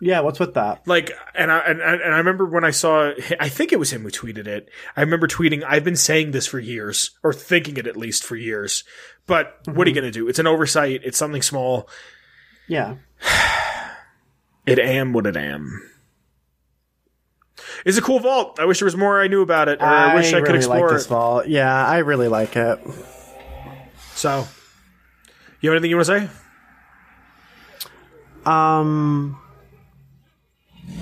[0.00, 0.20] yeah.
[0.20, 0.86] What's with that?
[0.86, 3.92] like and I and, I- and I remember when I saw I think it was
[3.92, 4.68] him who tweeted it.
[4.96, 8.36] I remember tweeting I've been saying this for years or thinking it at least for
[8.36, 8.84] years.
[9.26, 9.80] But what Mm-hmm.
[9.80, 10.28] are you going to do?
[10.28, 11.02] It's an oversight.
[11.04, 11.88] It's something small.
[12.66, 12.96] Yeah,
[14.66, 15.82] It am what it am.
[17.84, 18.58] It's a cool vault.
[18.60, 20.56] I wish there was more I knew about it, or I, wish I could really
[20.58, 20.94] explore like it.
[20.94, 21.46] this vault.
[21.48, 22.78] Yeah, I really like it.
[24.14, 24.46] So,
[25.60, 26.28] you have anything you want to say?
[28.44, 29.38] Um,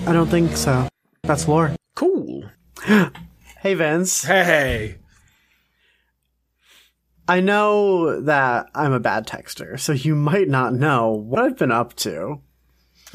[0.07, 0.87] I don't think so.
[1.23, 1.75] That's lore.
[1.95, 2.45] Cool.
[3.59, 4.97] Hey Vince, Hey,
[7.27, 11.71] I know that I'm a bad texter, so you might not know what I've been
[11.71, 12.39] up to.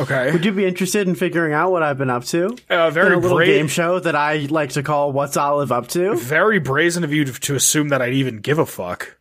[0.01, 0.33] okay.
[0.33, 2.57] Would you be interested in figuring out what I've been up to?
[2.69, 5.71] Uh, In very a little bra- game show that I like to call "What's Olive
[5.73, 9.17] Up To." very brazen of you to, to assume that I'd even give a fuck.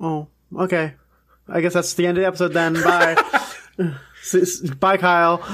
[0.00, 0.94] Oh, okay.
[1.48, 2.74] I guess that's the end of the episode then.
[2.74, 3.16] Bye.
[4.80, 5.38] Bye, Kyle.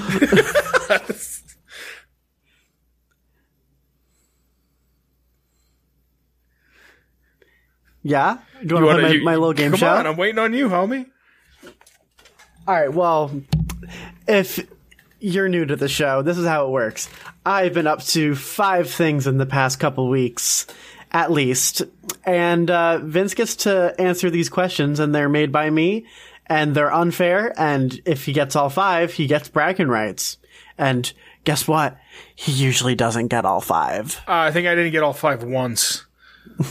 [8.03, 8.39] yeah?
[8.64, 9.89] Do you want to play my, my little game come show?
[9.89, 11.07] on, I'm waiting on you, homie.
[12.66, 12.93] All right.
[12.93, 13.43] Well,
[14.27, 14.66] if
[15.20, 17.09] you're new to the show, this is how it works.
[17.45, 20.66] I've been up to five things in the past couple weeks,
[21.12, 21.83] at least,
[22.25, 26.07] and uh, Vince gets to answer these questions, and they're made by me,
[26.47, 27.53] and they're unfair.
[27.57, 30.38] And if he gets all five, he gets bragging rights.
[30.76, 31.12] And
[31.45, 31.97] guess what?
[32.34, 34.16] He usually doesn't get all five.
[34.28, 36.05] Uh, I think I didn't get all five once.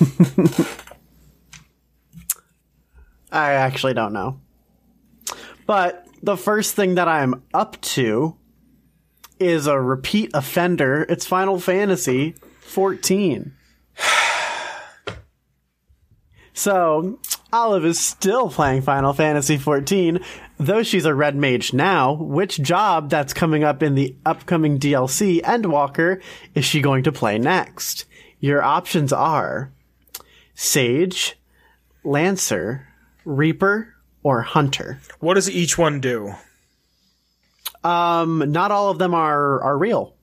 [3.32, 4.39] I actually don't know.
[5.65, 8.36] But the first thing that I'm up to
[9.39, 11.05] is a repeat offender.
[11.09, 13.53] It's Final Fantasy 14.
[16.55, 17.19] So,
[17.54, 20.26] Olive is still playing Final Fantasy XIV,
[20.58, 22.14] though she's a red mage now.
[22.14, 26.20] Which job that's coming up in the upcoming DLC Endwalker
[26.56, 28.06] is she going to play next?
[28.39, 29.72] Your options are
[30.56, 31.38] Sage,
[32.04, 32.88] Lancer,
[33.24, 33.93] Reaper,
[34.24, 34.99] or Hunter.
[35.20, 36.34] What does each one do?
[37.84, 40.16] Um, not all of them are are real.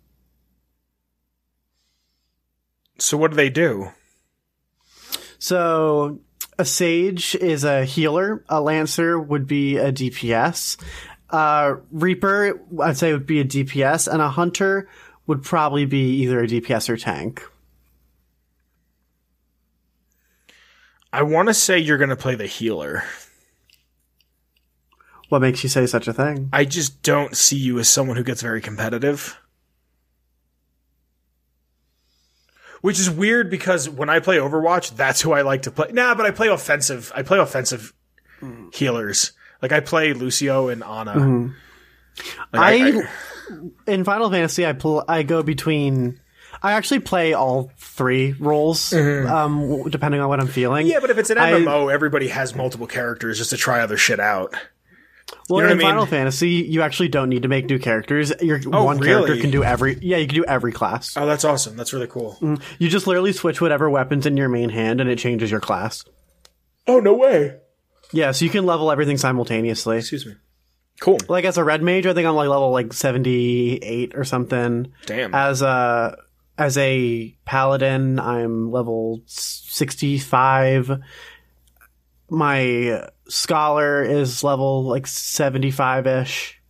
[2.99, 3.91] So what do they do?
[5.39, 6.19] So
[6.61, 8.45] a sage is a healer.
[8.51, 10.77] A lancer would be a DPS.
[11.31, 14.87] Uh, Reaper, I'd say would be a DPS, and a hunter
[15.27, 17.43] would probably be either a DPS or tank.
[21.13, 23.05] I want to say you're going to play the healer.
[25.31, 26.51] What makes you say such a thing?
[26.53, 29.40] I just don't see you as someone who gets very competitive.
[32.81, 35.89] Which is weird because when I play Overwatch, that's who I like to play.
[35.93, 37.13] Nah, but I play offensive.
[37.15, 37.93] I play offensive
[38.73, 39.33] healers.
[39.61, 41.53] Like I play Lucio and Ana.
[42.53, 43.03] Like, I,
[43.87, 46.21] in Final Fantasy, I pl- I go between.
[46.63, 50.87] I actually play all three roles, um, depending on what I'm feeling.
[50.87, 53.97] yeah, but if it's an I- MMO, everybody has multiple characters just to try other
[53.97, 54.55] shit out.
[55.49, 55.87] Well, You know in I mean?
[55.89, 58.33] Final Fantasy, you actually don't need to make new characters.
[58.41, 59.99] Your Oh, one character can do every.
[60.01, 61.17] Yeah, you can do every class.
[61.17, 61.77] Oh, that's awesome.
[61.77, 62.37] That's really cool.
[62.41, 62.61] Mm.
[62.79, 66.05] You just literally switch whatever weapons in your main hand, and it changes your class.
[66.87, 67.57] Oh, no way.
[68.13, 69.99] Yeah, so you can level everything simultaneously.
[69.99, 70.35] Excuse me.
[71.01, 71.19] Cool.
[71.29, 74.93] Like as a red mage, I think I'm like level like seventy eight or something.
[75.07, 75.35] Damn.
[75.35, 76.17] As a
[76.59, 80.91] as a paladin, I'm level sixty five.
[82.31, 86.61] My scholar is level like seventy five ish.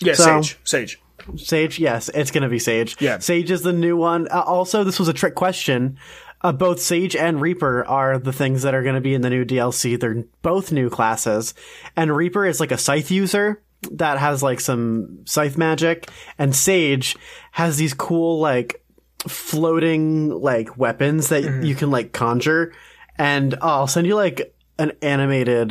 [0.00, 0.58] yeah, so- Sage.
[0.64, 1.00] Sage.
[1.36, 2.96] Sage, yes, it's gonna be Sage.
[3.00, 3.18] Yeah.
[3.18, 4.28] Sage is the new one.
[4.28, 5.98] Uh, also, this was a trick question.
[6.42, 9.30] Uh, both Sage and Reaper are the things that are going to be in the
[9.30, 9.98] new DLC.
[9.98, 11.54] They're both new classes,
[11.96, 13.62] and Reaper is like a scythe user
[13.92, 16.08] that has like some scythe magic,
[16.38, 17.16] and Sage
[17.52, 18.84] has these cool like
[19.26, 22.72] floating like weapons that you can like conjure.
[23.18, 25.70] And oh, I'll send you like an animated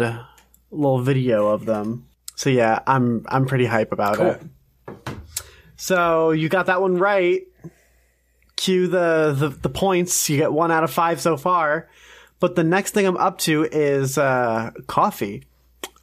[0.72, 2.08] little video of them.
[2.36, 4.28] So yeah, I'm I'm pretty hype about Cool.
[4.28, 5.16] it.
[5.78, 7.44] So you got that one right.
[8.56, 10.30] Cue the, the the points.
[10.30, 11.90] You get one out of five so far.
[12.40, 15.44] But the next thing I'm up to is uh, coffee.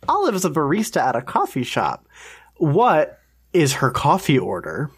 [0.09, 2.09] Olive is a barista at a coffee shop.
[2.57, 3.19] What
[3.53, 4.91] is her coffee order?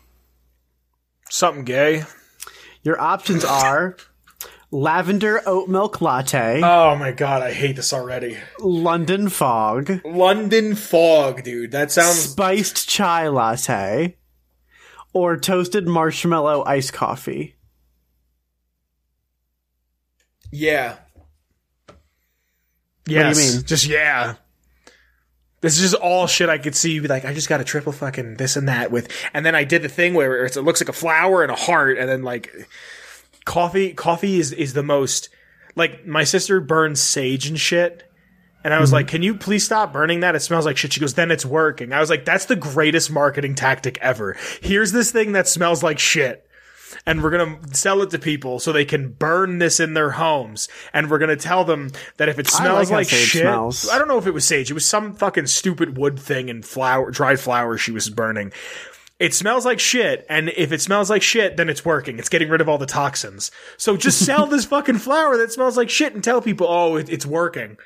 [1.29, 2.05] Something gay.
[2.83, 3.97] Your options are
[4.75, 8.37] lavender oat milk latte, Oh my god, I hate this already.
[8.59, 11.71] London fog, London fog, dude.
[11.71, 14.17] That sounds spiced chai latte,
[15.13, 17.55] or toasted marshmallow iced coffee.
[20.51, 20.97] yeah.
[23.07, 23.37] Yes.
[23.37, 23.65] mean?
[23.67, 24.37] Just yeah.
[25.61, 26.93] This is just all shit I could see.
[26.93, 29.55] you Be like, I just got a triple fucking this and that with, and then
[29.55, 32.23] I did the thing where it looks like a flower and a heart, and then
[32.23, 32.69] like
[33.45, 33.93] coffee.
[33.95, 35.29] Coffee is is the most
[35.77, 38.03] like my sister burns sage and shit.
[38.63, 40.35] And I was like, "Can you please stop burning that?
[40.35, 43.11] It smells like shit." She goes, "Then it's working." I was like, "That's the greatest
[43.11, 44.39] marketing tactic ever.
[44.63, 46.47] Here's this thing that smells like shit,
[47.05, 50.67] and we're gonna sell it to people so they can burn this in their homes.
[50.95, 53.87] And we're gonna tell them that if it smells like like, shit, smells.
[53.91, 54.71] I don't know if it was sage.
[54.71, 58.51] It was some fucking stupid wood thing and flower, dried flower she was burning."
[59.25, 62.19] It smells like shit, and if it smells like shit, then it's working.
[62.19, 63.51] It's getting rid of all the toxins.
[63.79, 67.09] So just sell this fucking flower that smells like shit and tell people, oh, it,
[67.09, 67.79] it's working.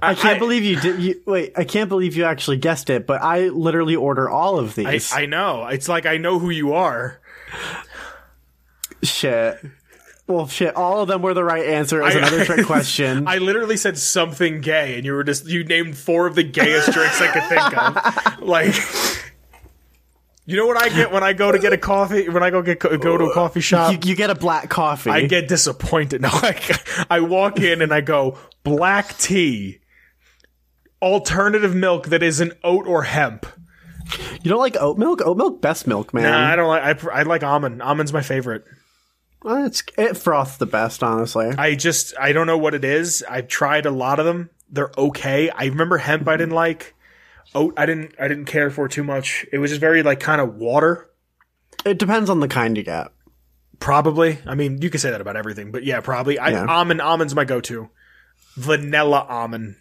[0.00, 1.02] I can't believe you did.
[1.02, 3.06] You, wait, I can't believe you actually guessed it.
[3.06, 5.12] But I literally order all of I, these.
[5.12, 5.66] I know.
[5.66, 7.20] It's like I know who you are.
[9.02, 9.60] shit.
[10.26, 10.74] Well, shit.
[10.74, 12.02] All of them were the right answer.
[12.02, 13.28] As another trick question.
[13.28, 16.90] I literally said something gay, and you were just you named four of the gayest
[16.92, 18.48] drinks I could think of.
[18.48, 18.74] Like,
[20.46, 22.28] you know what I get when I go to get a coffee?
[22.28, 25.10] When I go get go to a coffee shop, you, you get a black coffee.
[25.10, 26.20] I get disappointed.
[26.22, 26.56] No, I,
[27.10, 29.80] I walk in and I go black tea,
[31.02, 33.46] alternative milk that isn't oat or hemp.
[34.42, 35.20] you don't like oat milk?
[35.24, 36.24] Oat milk, best milk, man.
[36.24, 37.04] Nah, I don't like.
[37.04, 37.82] I, I like almond.
[37.82, 38.64] Almond's my favorite.
[39.44, 41.50] Uh, it's it froths the best, honestly.
[41.58, 43.24] I just I don't know what it is.
[43.28, 44.50] I've tried a lot of them.
[44.70, 45.50] They're okay.
[45.50, 46.94] I remember hemp I didn't like.
[47.54, 49.46] Oat I didn't I didn't care for too much.
[49.52, 51.10] It was just very like kind of water.
[51.84, 53.08] It depends on the kind you get.
[53.80, 54.38] Probably.
[54.46, 56.38] I mean, you can say that about everything, but yeah, probably.
[56.38, 56.66] I, Yeah.
[56.66, 57.90] Almond almond's my go-to.
[58.56, 59.76] Vanilla almond.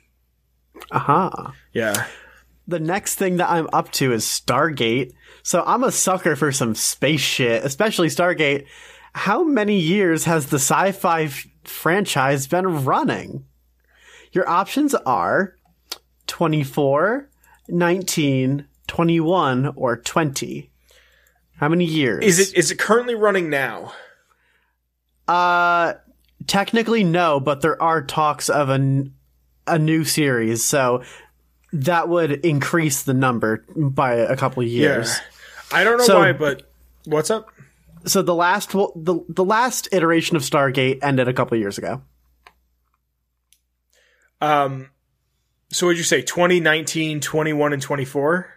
[0.92, 1.54] Aha.
[1.72, 2.08] Yeah.
[2.68, 5.12] The next thing that I'm up to is Stargate.
[5.44, 8.66] So I'm a sucker for some space shit, especially Stargate.
[9.14, 13.46] How many years has the sci-fi f- franchise been running?
[14.32, 15.56] Your options are
[16.28, 17.30] 24,
[17.68, 20.70] 19, 21, or 20.
[21.58, 22.24] How many years?
[22.24, 23.94] Is it is it currently running now?
[25.28, 25.94] Uh,
[26.48, 29.14] technically no, but there are talks of a, n-
[29.68, 31.04] a new series, so
[31.72, 35.20] that would increase the number by a couple of years.
[35.72, 36.70] I don't know So- why, but
[37.06, 37.48] what's up?
[38.06, 41.78] So the last well, the the last iteration of Stargate ended a couple of years
[41.78, 42.02] ago.
[44.42, 44.90] Um
[45.74, 48.54] so would you say 2019, 21 and 24?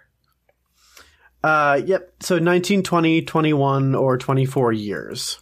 [1.43, 2.13] Uh, yep.
[2.21, 5.39] So 19, 20, 21, or 24 years.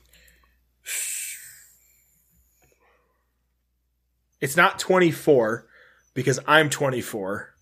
[4.40, 5.66] It's not 24
[6.12, 7.54] because I'm 24.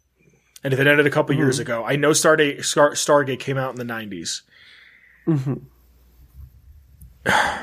[0.65, 3.71] And if it ended a couple years ago, I know Stardate, Star, Stargate came out
[3.71, 4.43] in the 90s.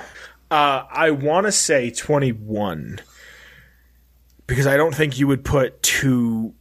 [0.52, 3.02] Uh, I want to say 21
[4.50, 6.54] because I don't think you would put two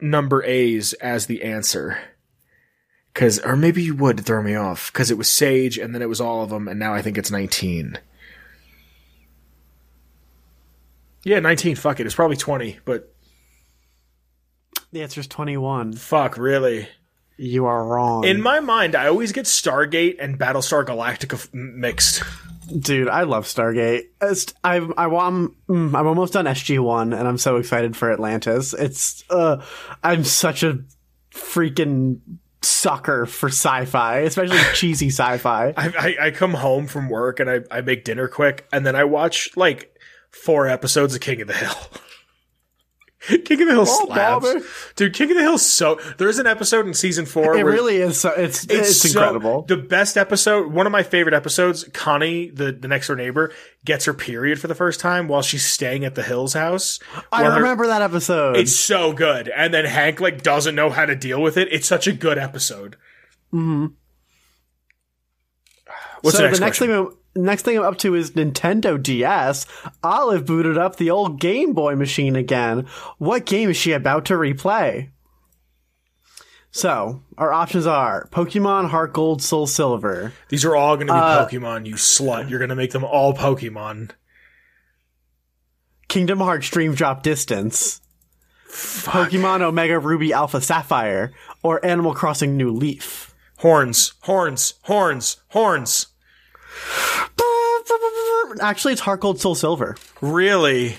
[0.00, 1.98] number A's as the answer.
[3.14, 6.08] Cause, or maybe you would throw me off because it was Sage and then it
[6.08, 7.98] was all of them, and now I think it's 19.
[11.24, 11.74] Yeah, 19.
[11.76, 12.06] Fuck it.
[12.06, 13.12] It's probably 20, but
[14.92, 15.94] The answer is 21.
[15.94, 16.88] fuck, really.
[17.36, 18.24] You are wrong.
[18.24, 22.22] In my mind, I always get Stargate and Battlestar Galactica f- mixed.
[22.68, 24.04] Dude, I love Stargate.
[24.20, 28.74] It's, I, I, I'm, mm, I'm almost done SG1 and I'm so excited for Atlantis.
[28.74, 29.64] It's, uh,
[30.02, 30.80] I'm such a
[31.32, 32.20] freaking
[32.62, 35.72] sucker for sci-fi, especially cheesy sci-fi.
[35.76, 38.96] I, I, I come home from work and I, I make dinner quick, and then
[38.96, 39.96] I watch like
[40.30, 41.74] four episodes of King of the Hill.
[43.44, 45.12] King of the Hill Oh, slaps, dude.
[45.14, 47.56] King of the Hill so there's an episode in season four.
[47.56, 48.20] It really is.
[48.20, 49.62] So, it's, it's, so- incredible.
[49.62, 51.84] The best episode, one of my favorite episodes.
[51.92, 53.52] Connie, the the next door neighbor,
[53.84, 56.98] gets her period for the first time while she's staying at the Hills house.
[57.32, 58.56] I While her- remember that episode.
[58.56, 59.48] It's so good.
[59.48, 61.68] And then Hank like doesn't know how to deal with it.
[61.70, 62.96] It's such a good episode.
[63.52, 63.86] Mm-hmm.
[66.22, 69.66] What's so the next, the next thing, next thing I'm up to is Nintendo DS.
[70.02, 72.86] Olive booted up the old Game Boy machine again.
[73.18, 75.10] What game is she about to replay?
[76.70, 80.32] So, our options are Pokemon, Heart Gold, Soul Silver.
[80.50, 82.50] These are all going to be Uh, Pokemon, you slut.
[82.50, 84.10] You're going to make them all Pokemon.
[86.08, 88.00] Kingdom Hearts Dream Drop Distance,
[88.68, 93.34] Pokemon Omega Ruby Alpha Sapphire, or Animal Crossing New Leaf.
[93.58, 96.06] Horns, horns, horns, horns.
[98.60, 99.96] Actually, it's Heart Gold Soul Silver.
[100.20, 100.96] Really?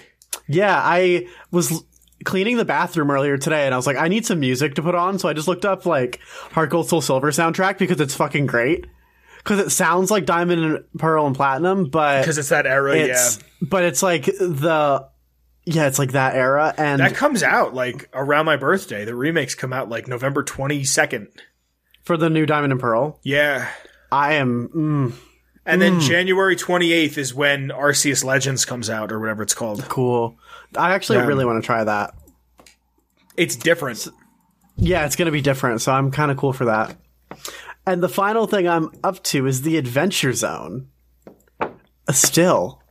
[0.48, 1.84] Yeah, I was
[2.26, 4.96] cleaning the bathroom earlier today and I was like, I need some music to put
[4.96, 5.20] on.
[5.20, 6.20] So I just looked up like
[6.52, 8.86] Heart Gold Soul Silver soundtrack because it's fucking great.
[9.38, 13.38] Because it sounds like Diamond and Pearl and Platinum, but Because it's that era, it's
[13.38, 13.68] yeah.
[13.70, 15.08] but it's like the
[15.66, 19.06] yeah, it's like that era and That comes out like around my birthday.
[19.06, 21.28] The remakes come out like November 22nd.
[22.04, 23.20] for the new Diamond and Pearl.
[23.24, 23.70] Yeah.
[24.12, 25.14] I am mm,
[25.66, 26.00] And then hmm.
[26.00, 29.84] January 28th is when Arceus Legends comes out or whatever it's called.
[29.90, 30.38] cool.
[30.76, 31.26] I actually Yeah.
[31.26, 32.14] really want to try that.
[33.38, 34.08] It's different.
[34.76, 36.96] Yeah, it's going to be different, so I'm kind of cool for that.
[37.86, 40.88] And the final thing I'm up to is the Adventure Zone.
[42.12, 42.82] Still.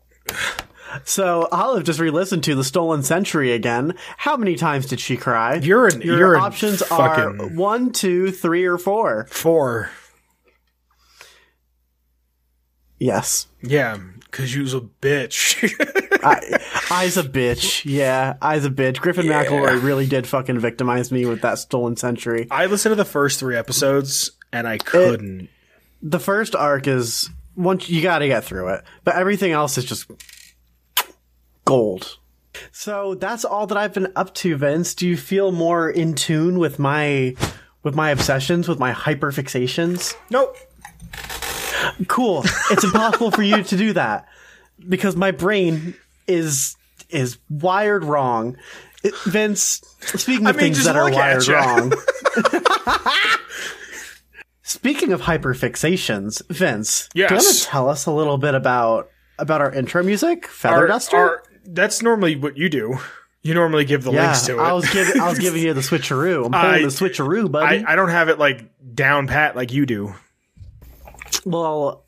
[1.05, 3.95] So Olive just re-listened to the Stolen Century again.
[4.16, 5.57] How many times did she cry?
[5.57, 9.27] You're an- Your you're options are one, two, three, or four.
[9.31, 9.91] Four.
[12.99, 13.47] Yes.
[13.63, 15.73] Yeah, because you was a bitch.
[16.23, 16.59] I,
[16.91, 17.85] I's a bitch.
[17.85, 19.01] Yeah, I's a bitch.
[19.01, 22.47] Griffin McElroy really did fucking victimize me with that Stolen Century.
[22.51, 25.49] I listened to the first three episodes and I couldn't.
[26.03, 29.85] The first arc is once you got to get through it, but everything else is
[29.85, 30.11] just
[31.65, 32.19] gold.
[32.73, 34.95] So that's all that I've been up to, Vince.
[34.95, 37.35] Do you feel more in tune with my
[37.83, 40.15] with my obsessions, with my hyperfixations?
[40.31, 40.57] nope.
[42.09, 42.45] Cool.
[42.70, 44.26] It's impossible for you to do that
[44.89, 45.95] because my brain
[46.26, 46.76] is
[47.11, 48.57] is wired wrong.
[49.03, 51.93] It- Vince, speaking of I mean, things that are wired wrong.
[54.62, 59.09] speaking of hyperfixations, Vince, do you want to tell us a little bit about
[59.39, 61.16] about our intro music, Feather Our- Duster?
[61.16, 62.99] our- that's normally what you do.
[63.43, 64.61] You normally give the yeah, links to it.
[64.61, 66.47] I was giving I was giving you the switcheroo.
[66.47, 67.84] I'm pulling I- the switcheroo, buddy.
[67.84, 68.64] I, I don't have it like
[68.95, 70.14] down pat like you do.
[71.45, 72.05] Well,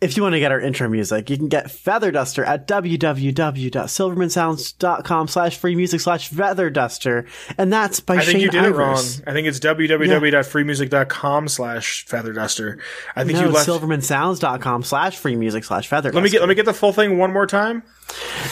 [0.00, 5.28] if you want to get our intro music, you can get Feather Duster at www.silvermansounds.com
[5.28, 7.24] slash free music slash Feather Duster.
[7.56, 8.96] And that's by I Shane think you did it wrong.
[8.96, 9.22] Ivers.
[9.26, 12.78] I think it's www.freemusic.com slash feather duster.
[13.16, 13.66] I think No, you left.
[13.66, 17.16] silvermansounds.com slash free music slash Feather let me get let me get the full thing
[17.16, 17.82] one more time.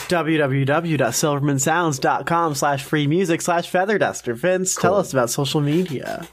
[0.09, 4.33] www.silvermansounds.com slash free music slash Feather Duster.
[4.33, 6.27] Vince, tell us about social media.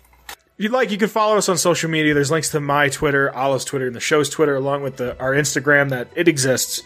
[0.59, 2.13] If you'd like, you can follow us on social media.
[2.13, 5.31] There's links to my Twitter, Olive's Twitter, and the show's Twitter, along with the, our
[5.33, 5.91] Instagram.
[5.91, 6.83] That it exists.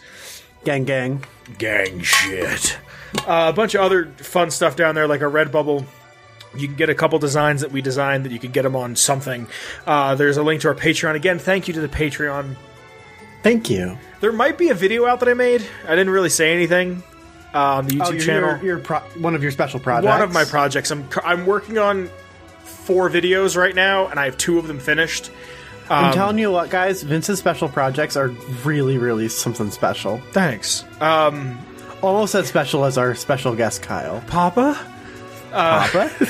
[0.64, 1.24] Gang, gang.
[1.58, 2.78] Gang shit.
[3.26, 5.84] Uh, a bunch of other fun stuff down there, like a Redbubble.
[6.56, 8.94] You can get a couple designs that we designed that you can get them on
[8.94, 9.48] something.
[9.84, 11.16] Uh, there's a link to our Patreon.
[11.16, 12.54] Again, thank you to the Patreon.
[13.42, 13.98] Thank you.
[14.20, 15.66] There might be a video out that I made.
[15.84, 17.02] I didn't really say anything
[17.52, 18.48] uh, on the YouTube Oh, you're, channel.
[18.50, 20.06] you're, you're pro- one of your special projects.
[20.12, 20.92] One of my projects.
[20.92, 22.08] I'm I'm working on
[22.84, 25.30] four videos right now, and I have two of them finished.
[25.90, 28.28] I'm Um, telling you what, guys, Vince's special projects are
[28.64, 30.20] really, really something special.
[30.32, 31.58] Thanks, um,
[32.02, 34.22] Almost as special as our special guest, Kyle.
[34.26, 34.78] Papa.
[35.52, 36.10] Papa?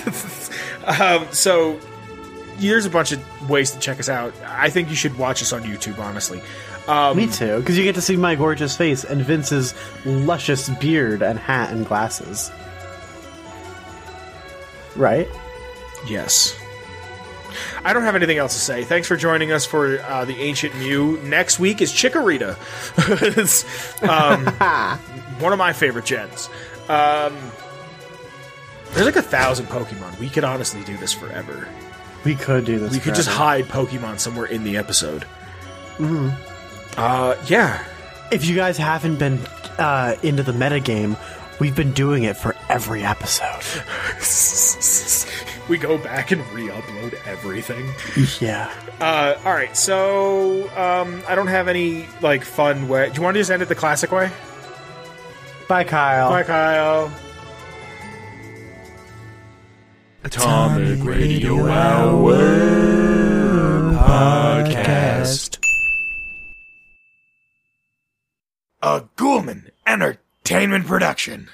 [0.86, 1.80] Um, so
[2.58, 4.34] there's a bunch of ways to check us out.
[4.46, 5.98] I think you should watch us on YouTube.
[5.98, 6.42] Honestly,
[6.86, 9.72] um, Me too, because you get to see my gorgeous face and Vince's
[10.04, 12.50] luscious beard and hat and glasses.
[14.94, 15.26] Right?
[16.06, 16.58] Yes.
[17.84, 18.84] I don't have anything else to say.
[18.84, 21.18] Thanks for joining us for uh, the Ancient Mew.
[21.22, 22.56] Next week is Chikorita.
[23.36, 23.64] It's,
[24.02, 24.46] um,
[25.40, 26.48] one of my favorite gens.
[26.88, 27.36] Um,
[28.92, 30.18] there's like a thousand Pokemon.
[30.18, 31.68] We could honestly do this forever.
[32.24, 32.92] We could do this.
[32.92, 35.22] We could just hide Pokemon somewhere in the episode.
[35.98, 36.30] Mm-hmm.
[36.96, 37.84] Uh, yeah.
[38.30, 39.38] If you guys haven't been
[39.78, 41.18] uh, into the metagame,
[41.60, 43.62] we've been doing it for every episode.
[45.68, 47.88] we go back and re-upload everything.
[48.40, 48.72] Yeah.
[49.00, 53.08] Uh, all right, so um, I don't have any like fun way.
[53.08, 54.30] Do you want to just end it the classic way?
[55.68, 56.30] Bye, Kyle.
[56.30, 57.10] Bye, Kyle.
[60.22, 62.34] Atomic Radio Hour
[63.94, 65.58] Podcast.
[68.82, 71.48] A Ghoulman Entertainment Production.